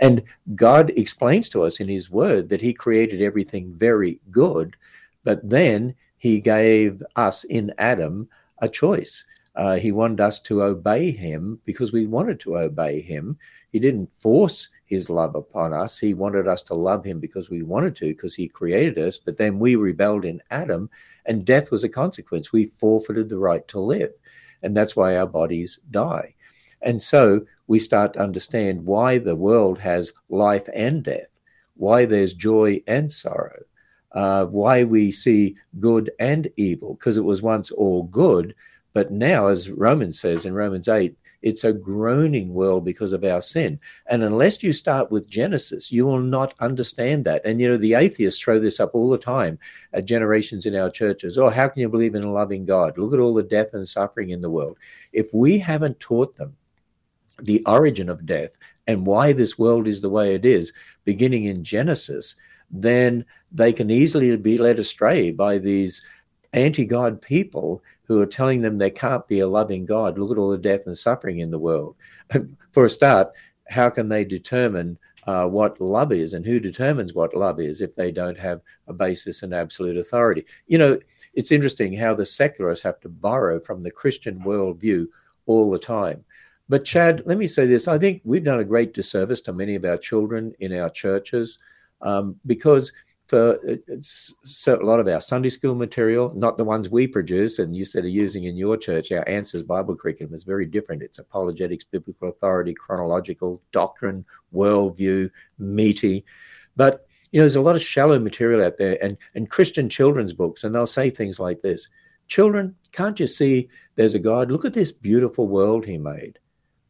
And 0.00 0.22
God 0.54 0.90
explains 0.96 1.48
to 1.50 1.62
us 1.62 1.80
in 1.80 1.88
His 1.88 2.10
Word 2.10 2.48
that 2.48 2.60
He 2.60 2.72
created 2.72 3.22
everything 3.22 3.72
very 3.74 4.20
good, 4.30 4.76
but 5.22 5.48
then 5.48 5.94
He 6.18 6.40
gave 6.40 7.02
us 7.16 7.44
in 7.44 7.72
Adam 7.78 8.28
a 8.58 8.68
choice. 8.68 9.24
Uh, 9.56 9.76
he 9.76 9.92
wanted 9.92 10.20
us 10.20 10.40
to 10.40 10.64
obey 10.64 11.10
Him 11.12 11.60
because 11.64 11.92
we 11.92 12.06
wanted 12.06 12.40
to 12.40 12.58
obey 12.58 13.00
Him. 13.00 13.38
He 13.70 13.78
didn't 13.78 14.12
force 14.18 14.68
His 14.86 15.08
love 15.08 15.36
upon 15.36 15.72
us. 15.72 15.98
He 15.98 16.12
wanted 16.12 16.48
us 16.48 16.62
to 16.62 16.74
love 16.74 17.04
Him 17.04 17.20
because 17.20 17.50
we 17.50 17.62
wanted 17.62 17.94
to, 17.96 18.08
because 18.08 18.34
He 18.34 18.48
created 18.48 18.98
us. 18.98 19.16
But 19.18 19.36
then 19.36 19.58
we 19.58 19.76
rebelled 19.76 20.24
in 20.24 20.42
Adam, 20.50 20.90
and 21.26 21.44
death 21.44 21.70
was 21.70 21.84
a 21.84 21.88
consequence. 21.88 22.52
We 22.52 22.72
forfeited 22.78 23.28
the 23.28 23.38
right 23.38 23.66
to 23.68 23.78
live. 23.78 24.12
And 24.62 24.76
that's 24.76 24.96
why 24.96 25.16
our 25.16 25.26
bodies 25.26 25.78
die. 25.90 26.34
And 26.84 27.00
so 27.00 27.44
we 27.66 27.78
start 27.80 28.12
to 28.12 28.20
understand 28.20 28.84
why 28.84 29.18
the 29.18 29.34
world 29.34 29.78
has 29.78 30.12
life 30.28 30.68
and 30.74 31.02
death, 31.02 31.28
why 31.76 32.04
there's 32.04 32.34
joy 32.34 32.82
and 32.86 33.10
sorrow, 33.10 33.62
uh, 34.12 34.44
why 34.46 34.84
we 34.84 35.10
see 35.10 35.56
good 35.80 36.10
and 36.20 36.48
evil, 36.56 36.94
because 36.94 37.16
it 37.16 37.24
was 37.24 37.40
once 37.40 37.70
all 37.70 38.04
good. 38.04 38.54
But 38.92 39.10
now, 39.10 39.46
as 39.46 39.70
Romans 39.70 40.20
says 40.20 40.44
in 40.44 40.52
Romans 40.52 40.86
8, 40.86 41.16
it's 41.40 41.64
a 41.64 41.72
groaning 41.72 42.54
world 42.54 42.84
because 42.84 43.12
of 43.12 43.24
our 43.24 43.40
sin. 43.40 43.80
And 44.06 44.22
unless 44.22 44.62
you 44.62 44.72
start 44.72 45.10
with 45.10 45.28
Genesis, 45.28 45.90
you 45.90 46.06
will 46.06 46.20
not 46.20 46.54
understand 46.60 47.24
that. 47.24 47.44
And, 47.44 47.60
you 47.60 47.68
know, 47.68 47.76
the 47.76 47.94
atheists 47.94 48.40
throw 48.40 48.58
this 48.58 48.78
up 48.78 48.94
all 48.94 49.10
the 49.10 49.18
time 49.18 49.58
at 49.92 50.04
generations 50.04 50.64
in 50.64 50.76
our 50.76 50.90
churches. 50.90 51.36
Oh, 51.36 51.50
how 51.50 51.68
can 51.68 51.80
you 51.80 51.88
believe 51.88 52.14
in 52.14 52.22
a 52.22 52.32
loving 52.32 52.64
God? 52.64 52.96
Look 52.96 53.12
at 53.12 53.20
all 53.20 53.34
the 53.34 53.42
death 53.42 53.74
and 53.74 53.86
suffering 53.86 54.30
in 54.30 54.42
the 54.42 54.50
world. 54.50 54.78
If 55.12 55.34
we 55.34 55.58
haven't 55.58 55.98
taught 55.98 56.36
them 56.36 56.56
the 57.42 57.62
origin 57.66 58.08
of 58.08 58.26
death 58.26 58.50
and 58.86 59.06
why 59.06 59.32
this 59.32 59.58
world 59.58 59.86
is 59.86 60.00
the 60.00 60.10
way 60.10 60.34
it 60.34 60.44
is, 60.44 60.72
beginning 61.04 61.44
in 61.44 61.64
Genesis, 61.64 62.36
then 62.70 63.24
they 63.52 63.72
can 63.72 63.90
easily 63.90 64.36
be 64.36 64.58
led 64.58 64.78
astray 64.78 65.30
by 65.30 65.58
these 65.58 66.02
anti 66.52 66.84
God 66.84 67.20
people 67.20 67.82
who 68.04 68.20
are 68.20 68.26
telling 68.26 68.60
them 68.60 68.78
there 68.78 68.90
can't 68.90 69.26
be 69.26 69.40
a 69.40 69.48
loving 69.48 69.84
God. 69.84 70.18
Look 70.18 70.30
at 70.30 70.38
all 70.38 70.50
the 70.50 70.58
death 70.58 70.86
and 70.86 70.96
suffering 70.96 71.38
in 71.38 71.50
the 71.50 71.58
world. 71.58 71.96
For 72.72 72.84
a 72.84 72.90
start, 72.90 73.32
how 73.68 73.90
can 73.90 74.08
they 74.08 74.24
determine 74.24 74.98
uh, 75.26 75.46
what 75.46 75.80
love 75.80 76.12
is 76.12 76.34
and 76.34 76.44
who 76.44 76.60
determines 76.60 77.14
what 77.14 77.34
love 77.34 77.60
is 77.60 77.80
if 77.80 77.94
they 77.94 78.12
don't 78.12 78.38
have 78.38 78.60
a 78.88 78.92
basis 78.92 79.42
in 79.42 79.52
absolute 79.52 79.96
authority? 79.96 80.44
You 80.66 80.78
know, 80.78 80.98
it's 81.32 81.52
interesting 81.52 81.94
how 81.94 82.14
the 82.14 82.26
secularists 82.26 82.84
have 82.84 83.00
to 83.00 83.08
borrow 83.08 83.58
from 83.58 83.82
the 83.82 83.90
Christian 83.90 84.40
worldview 84.40 85.06
all 85.46 85.70
the 85.70 85.78
time. 85.78 86.24
But, 86.68 86.84
Chad, 86.84 87.22
let 87.26 87.38
me 87.38 87.46
say 87.46 87.66
this. 87.66 87.88
I 87.88 87.98
think 87.98 88.22
we've 88.24 88.44
done 88.44 88.60
a 88.60 88.64
great 88.64 88.94
disservice 88.94 89.40
to 89.42 89.52
many 89.52 89.74
of 89.74 89.84
our 89.84 89.98
children 89.98 90.54
in 90.60 90.72
our 90.72 90.88
churches 90.88 91.58
um, 92.00 92.36
because 92.46 92.92
for 93.26 93.58
uh, 93.58 94.76
a 94.76 94.84
lot 94.84 95.00
of 95.00 95.08
our 95.08 95.20
Sunday 95.20 95.48
school 95.48 95.74
material, 95.74 96.32
not 96.34 96.56
the 96.56 96.64
ones 96.64 96.90
we 96.90 97.06
produce 97.06 97.58
and 97.58 97.74
you 97.74 97.84
said 97.84 98.04
are 98.04 98.08
using 98.08 98.44
in 98.44 98.56
your 98.56 98.76
church, 98.76 99.12
our 99.12 99.26
Answers 99.28 99.62
Bible 99.62 99.96
curriculum 99.96 100.34
is 100.34 100.44
very 100.44 100.66
different. 100.66 101.02
It's 101.02 101.18
apologetics, 101.18 101.84
biblical 101.84 102.28
authority, 102.28 102.74
chronological, 102.74 103.62
doctrine, 103.72 104.24
worldview, 104.54 105.30
meaty. 105.58 106.24
But 106.76 107.06
you 107.32 107.40
know, 107.40 107.44
there's 107.44 107.56
a 107.56 107.60
lot 107.60 107.76
of 107.76 107.82
shallow 107.82 108.18
material 108.18 108.64
out 108.64 108.76
there 108.76 109.02
and, 109.02 109.16
and 109.34 109.50
Christian 109.50 109.88
children's 109.88 110.32
books, 110.32 110.62
and 110.62 110.74
they'll 110.74 110.86
say 110.86 111.10
things 111.10 111.40
like 111.40 111.62
this 111.62 111.88
Children, 112.26 112.74
can't 112.92 113.20
you 113.20 113.26
see 113.26 113.68
there's 113.96 114.14
a 114.14 114.18
God? 114.18 114.50
Look 114.50 114.64
at 114.64 114.72
this 114.72 114.92
beautiful 114.92 115.46
world 115.46 115.84
he 115.84 115.98
made. 115.98 116.38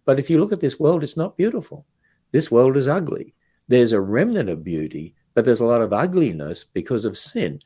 But 0.05 0.19
if 0.19 0.29
you 0.29 0.39
look 0.39 0.53
at 0.53 0.61
this 0.61 0.79
world, 0.79 1.03
it's 1.03 1.17
not 1.17 1.37
beautiful. 1.37 1.87
This 2.33 2.51
world 2.51 2.77
is 2.77 2.89
ugly. 2.89 3.35
There's 3.69 3.93
a 3.93 4.01
remnant 4.01 4.51
of 4.51 4.65
beauty, 4.65 5.15
but 5.35 5.45
there's 5.45 5.61
a 5.61 5.65
lot 5.65 5.81
of 5.81 5.93
ugliness 5.93 6.65
because 6.65 7.05
of 7.05 7.17
sin. 7.17 7.61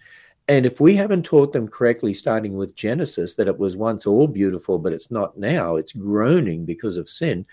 And 0.46 0.64
if 0.64 0.80
we 0.80 0.94
haven't 0.94 1.24
taught 1.24 1.52
them 1.52 1.68
correctly, 1.68 2.14
starting 2.14 2.54
with 2.54 2.74
Genesis, 2.74 3.36
that 3.36 3.48
it 3.48 3.58
was 3.58 3.76
once 3.76 4.06
all 4.06 4.26
beautiful, 4.26 4.78
but 4.78 4.92
it's 4.92 5.10
not 5.10 5.38
now, 5.38 5.76
it's 5.76 5.92
groaning 5.92 6.64
because 6.64 6.96
of 6.96 7.08
sin, 7.08 7.44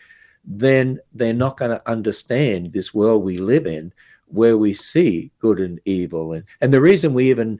then 0.45 1.00
they're 1.13 1.34
not 1.34 1.58
going 1.58 1.71
to 1.71 1.89
understand 1.89 2.71
this 2.71 2.93
world 2.93 3.24
we 3.24 3.38
live 3.38 3.65
in 3.65 3.91
where 4.28 4.58
we 4.58 4.74
see 4.74 5.32
good 5.39 5.60
and 5.60 5.80
evil. 5.86 6.34
And, 6.34 6.45
and 6.62 6.71
the 6.71 6.82
reason 6.82 7.13
we 7.13 7.30
even 7.30 7.60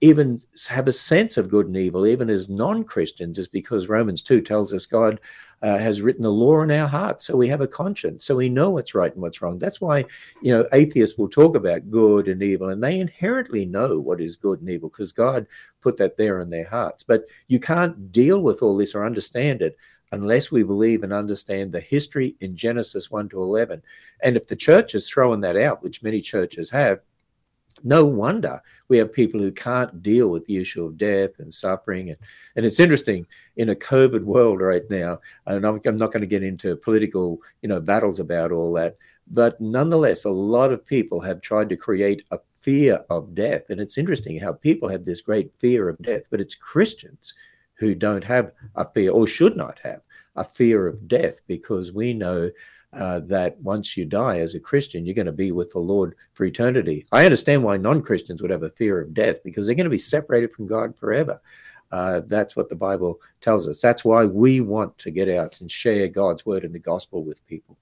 even 0.00 0.38
have 0.68 0.88
a 0.88 0.92
sense 0.92 1.36
of 1.36 1.50
good 1.50 1.66
and 1.66 1.76
evil, 1.76 2.06
even 2.06 2.30
as 2.30 2.48
non 2.48 2.84
Christians, 2.84 3.38
is 3.38 3.48
because 3.48 3.88
Romans 3.88 4.22
2 4.22 4.40
tells 4.40 4.72
us 4.72 4.86
God 4.86 5.20
uh, 5.64 5.78
has 5.78 6.02
written 6.02 6.20
the 6.20 6.30
law 6.30 6.60
in 6.60 6.70
our 6.70 6.86
hearts. 6.86 7.26
So 7.26 7.38
we 7.38 7.48
have 7.48 7.62
a 7.62 7.66
conscience. 7.66 8.26
So 8.26 8.36
we 8.36 8.50
know 8.50 8.68
what's 8.68 8.94
right 8.94 9.10
and 9.10 9.22
what's 9.22 9.40
wrong. 9.40 9.58
That's 9.58 9.80
why, 9.80 10.04
you 10.42 10.52
know, 10.52 10.68
atheists 10.74 11.16
will 11.16 11.28
talk 11.28 11.56
about 11.56 11.90
good 11.90 12.28
and 12.28 12.42
evil, 12.42 12.68
and 12.68 12.84
they 12.84 13.00
inherently 13.00 13.64
know 13.64 13.98
what 13.98 14.20
is 14.20 14.36
good 14.36 14.60
and 14.60 14.68
evil 14.68 14.90
because 14.90 15.10
God 15.10 15.46
put 15.80 15.96
that 15.96 16.18
there 16.18 16.40
in 16.40 16.50
their 16.50 16.68
hearts. 16.68 17.02
But 17.02 17.24
you 17.48 17.58
can't 17.58 18.12
deal 18.12 18.40
with 18.40 18.62
all 18.62 18.76
this 18.76 18.94
or 18.94 19.06
understand 19.06 19.62
it 19.62 19.78
unless 20.12 20.50
we 20.50 20.62
believe 20.62 21.02
and 21.02 21.14
understand 21.14 21.72
the 21.72 21.80
history 21.80 22.36
in 22.40 22.54
Genesis 22.54 23.10
1 23.10 23.30
to 23.30 23.42
11. 23.42 23.82
And 24.22 24.36
if 24.36 24.46
the 24.46 24.56
church 24.56 24.94
is 24.94 25.08
throwing 25.08 25.40
that 25.40 25.56
out, 25.56 25.82
which 25.82 26.02
many 26.02 26.20
churches 26.20 26.68
have, 26.70 27.00
no 27.84 28.04
wonder 28.04 28.60
we 28.88 28.98
have 28.98 29.12
people 29.12 29.40
who 29.40 29.52
can't 29.52 30.02
deal 30.02 30.30
with 30.30 30.44
the 30.46 30.56
issue 30.56 30.84
of 30.84 30.98
death 30.98 31.38
and 31.38 31.52
suffering. 31.52 32.10
And, 32.10 32.18
and 32.56 32.66
it's 32.66 32.80
interesting 32.80 33.26
in 33.56 33.68
a 33.68 33.74
COVID 33.74 34.24
world 34.24 34.60
right 34.60 34.88
now, 34.90 35.20
and 35.46 35.64
I'm, 35.66 35.80
I'm 35.84 35.96
not 35.96 36.12
going 36.12 36.22
to 36.22 36.26
get 36.26 36.42
into 36.42 36.76
political, 36.76 37.40
you 37.62 37.68
know, 37.68 37.80
battles 37.80 38.20
about 38.20 38.52
all 38.52 38.72
that, 38.74 38.96
but 39.30 39.60
nonetheless, 39.60 40.24
a 40.24 40.30
lot 40.30 40.72
of 40.72 40.84
people 40.84 41.20
have 41.20 41.40
tried 41.40 41.68
to 41.68 41.76
create 41.76 42.24
a 42.30 42.38
fear 42.60 43.04
of 43.10 43.34
death. 43.34 43.68
And 43.68 43.80
it's 43.80 43.98
interesting 43.98 44.38
how 44.38 44.54
people 44.54 44.88
have 44.88 45.04
this 45.04 45.20
great 45.20 45.52
fear 45.58 45.88
of 45.88 45.98
death, 46.00 46.22
but 46.30 46.40
it's 46.40 46.54
Christians 46.54 47.34
who 47.74 47.94
don't 47.94 48.24
have 48.24 48.52
a 48.76 48.88
fear 48.88 49.10
or 49.10 49.26
should 49.26 49.56
not 49.56 49.78
have 49.80 50.00
a 50.36 50.44
fear 50.44 50.86
of 50.86 51.06
death 51.06 51.40
because 51.46 51.92
we 51.92 52.12
know 52.14 52.50
uh, 52.96 53.20
that 53.20 53.60
once 53.60 53.96
you 53.96 54.04
die 54.04 54.38
as 54.38 54.54
a 54.54 54.60
Christian, 54.60 55.04
you're 55.04 55.14
going 55.14 55.26
to 55.26 55.32
be 55.32 55.52
with 55.52 55.70
the 55.72 55.78
Lord 55.78 56.16
for 56.32 56.44
eternity. 56.44 57.06
I 57.12 57.24
understand 57.24 57.62
why 57.62 57.76
non 57.76 58.02
Christians 58.02 58.42
would 58.42 58.50
have 58.50 58.62
a 58.62 58.70
fear 58.70 59.00
of 59.00 59.14
death 59.14 59.42
because 59.42 59.66
they're 59.66 59.74
going 59.74 59.84
to 59.84 59.90
be 59.90 59.98
separated 59.98 60.52
from 60.52 60.66
God 60.66 60.96
forever. 60.96 61.40
Uh, 61.92 62.22
that's 62.26 62.56
what 62.56 62.68
the 62.68 62.74
Bible 62.74 63.20
tells 63.40 63.68
us. 63.68 63.80
That's 63.80 64.04
why 64.04 64.24
we 64.24 64.60
want 64.60 64.98
to 64.98 65.10
get 65.10 65.28
out 65.28 65.60
and 65.60 65.70
share 65.70 66.08
God's 66.08 66.44
word 66.44 66.64
and 66.64 66.74
the 66.74 66.80
gospel 66.80 67.22
with 67.22 67.46
people. 67.46 67.76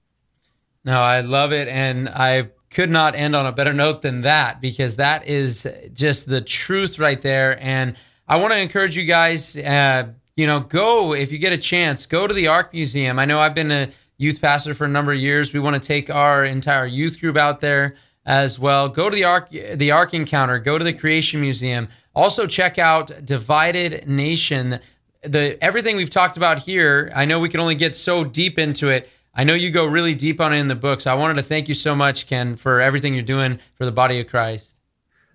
No, 0.85 0.99
I 0.99 1.21
love 1.21 1.53
it. 1.53 1.67
And 1.67 2.09
I 2.09 2.49
could 2.69 2.89
not 2.89 3.15
end 3.15 3.35
on 3.35 3.45
a 3.45 3.51
better 3.51 3.73
note 3.73 4.01
than 4.01 4.21
that 4.21 4.59
because 4.61 4.97
that 4.97 5.27
is 5.27 5.67
just 5.93 6.27
the 6.27 6.41
truth 6.41 6.99
right 6.99 7.21
there. 7.21 7.57
And 7.61 7.95
I 8.27 8.37
want 8.37 8.53
to 8.53 8.59
encourage 8.59 8.97
you 8.97 9.05
guys, 9.05 9.55
uh, 9.55 10.09
you 10.35 10.47
know, 10.47 10.59
go 10.59 11.13
if 11.13 11.31
you 11.31 11.37
get 11.37 11.53
a 11.53 11.57
chance, 11.57 12.05
go 12.05 12.27
to 12.27 12.33
the 12.33 12.47
Ark 12.47 12.73
Museum. 12.73 13.19
I 13.19 13.25
know 13.25 13.39
I've 13.39 13.55
been 13.55 13.71
a 13.71 13.89
youth 14.17 14.41
pastor 14.41 14.73
for 14.73 14.85
a 14.85 14.89
number 14.89 15.11
of 15.11 15.19
years. 15.19 15.53
We 15.53 15.59
want 15.59 15.81
to 15.81 15.85
take 15.85 16.09
our 16.09 16.45
entire 16.45 16.85
youth 16.85 17.19
group 17.19 17.37
out 17.37 17.61
there 17.61 17.95
as 18.25 18.57
well. 18.57 18.89
Go 18.89 19.09
to 19.09 19.15
the 19.15 19.23
Ark, 19.23 19.49
the 19.49 19.91
Ark 19.91 20.13
Encounter. 20.13 20.59
Go 20.59 20.77
to 20.77 20.83
the 20.83 20.93
Creation 20.93 21.41
Museum. 21.41 21.87
Also 22.15 22.47
check 22.47 22.77
out 22.77 23.25
Divided 23.25 24.07
Nation. 24.07 24.79
The 25.23 25.57
everything 25.63 25.95
we've 25.95 26.09
talked 26.09 26.37
about 26.37 26.59
here. 26.59 27.11
I 27.15 27.25
know 27.25 27.39
we 27.39 27.49
can 27.49 27.59
only 27.59 27.75
get 27.75 27.95
so 27.95 28.23
deep 28.23 28.59
into 28.59 28.89
it. 28.89 29.09
I 29.35 29.43
know 29.43 29.55
you 29.55 29.71
go 29.71 29.85
really 29.85 30.13
deep 30.13 30.39
on 30.39 30.53
it 30.53 30.57
in 30.57 30.67
the 30.67 30.75
books. 30.75 31.07
I 31.07 31.15
wanted 31.15 31.35
to 31.35 31.43
thank 31.43 31.67
you 31.67 31.73
so 31.73 31.95
much, 31.95 32.27
Ken, 32.27 32.55
for 32.55 32.79
everything 32.79 33.15
you're 33.15 33.23
doing 33.23 33.59
for 33.75 33.85
the 33.85 33.91
body 33.91 34.19
of 34.19 34.27
Christ. 34.27 34.75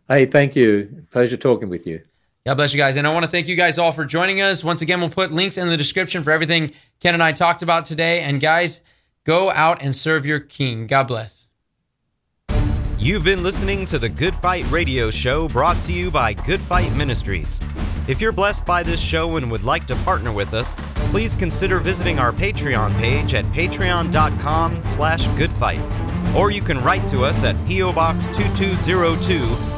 Hey, 0.07 0.27
thank 0.27 0.55
you. 0.55 1.05
Pleasure 1.11 1.37
talking 1.37 1.69
with 1.69 1.87
you. 1.87 2.01
God 2.49 2.55
bless 2.55 2.73
you 2.73 2.79
guys. 2.79 2.97
And 2.97 3.07
I 3.07 3.13
want 3.13 3.27
to 3.27 3.31
thank 3.31 3.47
you 3.47 3.57
guys 3.57 3.77
all 3.77 3.93
for 3.93 4.07
joining 4.07 4.41
us. 4.41 4.65
Once 4.65 4.81
again, 4.81 5.01
we'll 5.01 5.11
put 5.11 5.31
links 5.31 5.59
in 5.59 5.69
the 5.69 5.77
description 5.77 6.23
for 6.23 6.31
everything 6.31 6.73
Ken 6.99 7.13
and 7.13 7.23
I 7.23 7.33
talked 7.33 7.61
about 7.61 7.85
today. 7.85 8.23
And 8.23 8.41
guys, 8.41 8.81
go 9.25 9.51
out 9.51 9.83
and 9.83 9.95
serve 9.95 10.25
your 10.25 10.41
King. 10.41 10.87
God 10.87 11.09
bless. 11.09 11.47
You've 12.99 13.23
been 13.23 13.43
listening 13.43 13.85
to 13.85 13.99
the 13.99 14.09
Good 14.09 14.35
Fight 14.35 14.65
Radio 14.71 15.11
Show 15.11 15.47
brought 15.49 15.79
to 15.83 15.93
you 15.93 16.11
by 16.11 16.33
Good 16.33 16.63
Fight 16.63 16.91
Ministries. 16.95 17.61
If 18.09 18.19
you're 18.19 18.33
blessed 18.33 18.65
by 18.65 18.83
this 18.83 18.99
show 18.99 19.37
and 19.37 19.51
would 19.51 19.65
like 19.65 19.87
to 19.89 19.97
partner 19.97 20.33
with 20.33 20.55
us, 20.55 20.75
please 21.11 21.37
consider 21.37 21.79
visiting 21.79 22.19
our 22.19 22.33
Patreon 22.33 22.97
page 22.99 23.35
at 23.35 23.45
patreon.com 23.45 24.83
slash 24.87 25.27
goodfight. 25.37 25.83
Or 26.35 26.51
you 26.51 26.63
can 26.63 26.83
write 26.83 27.07
to 27.09 27.25
us 27.25 27.45
at 27.45 27.63
P.O. 27.67 27.93
Box 27.93 28.27
2202 28.29 29.78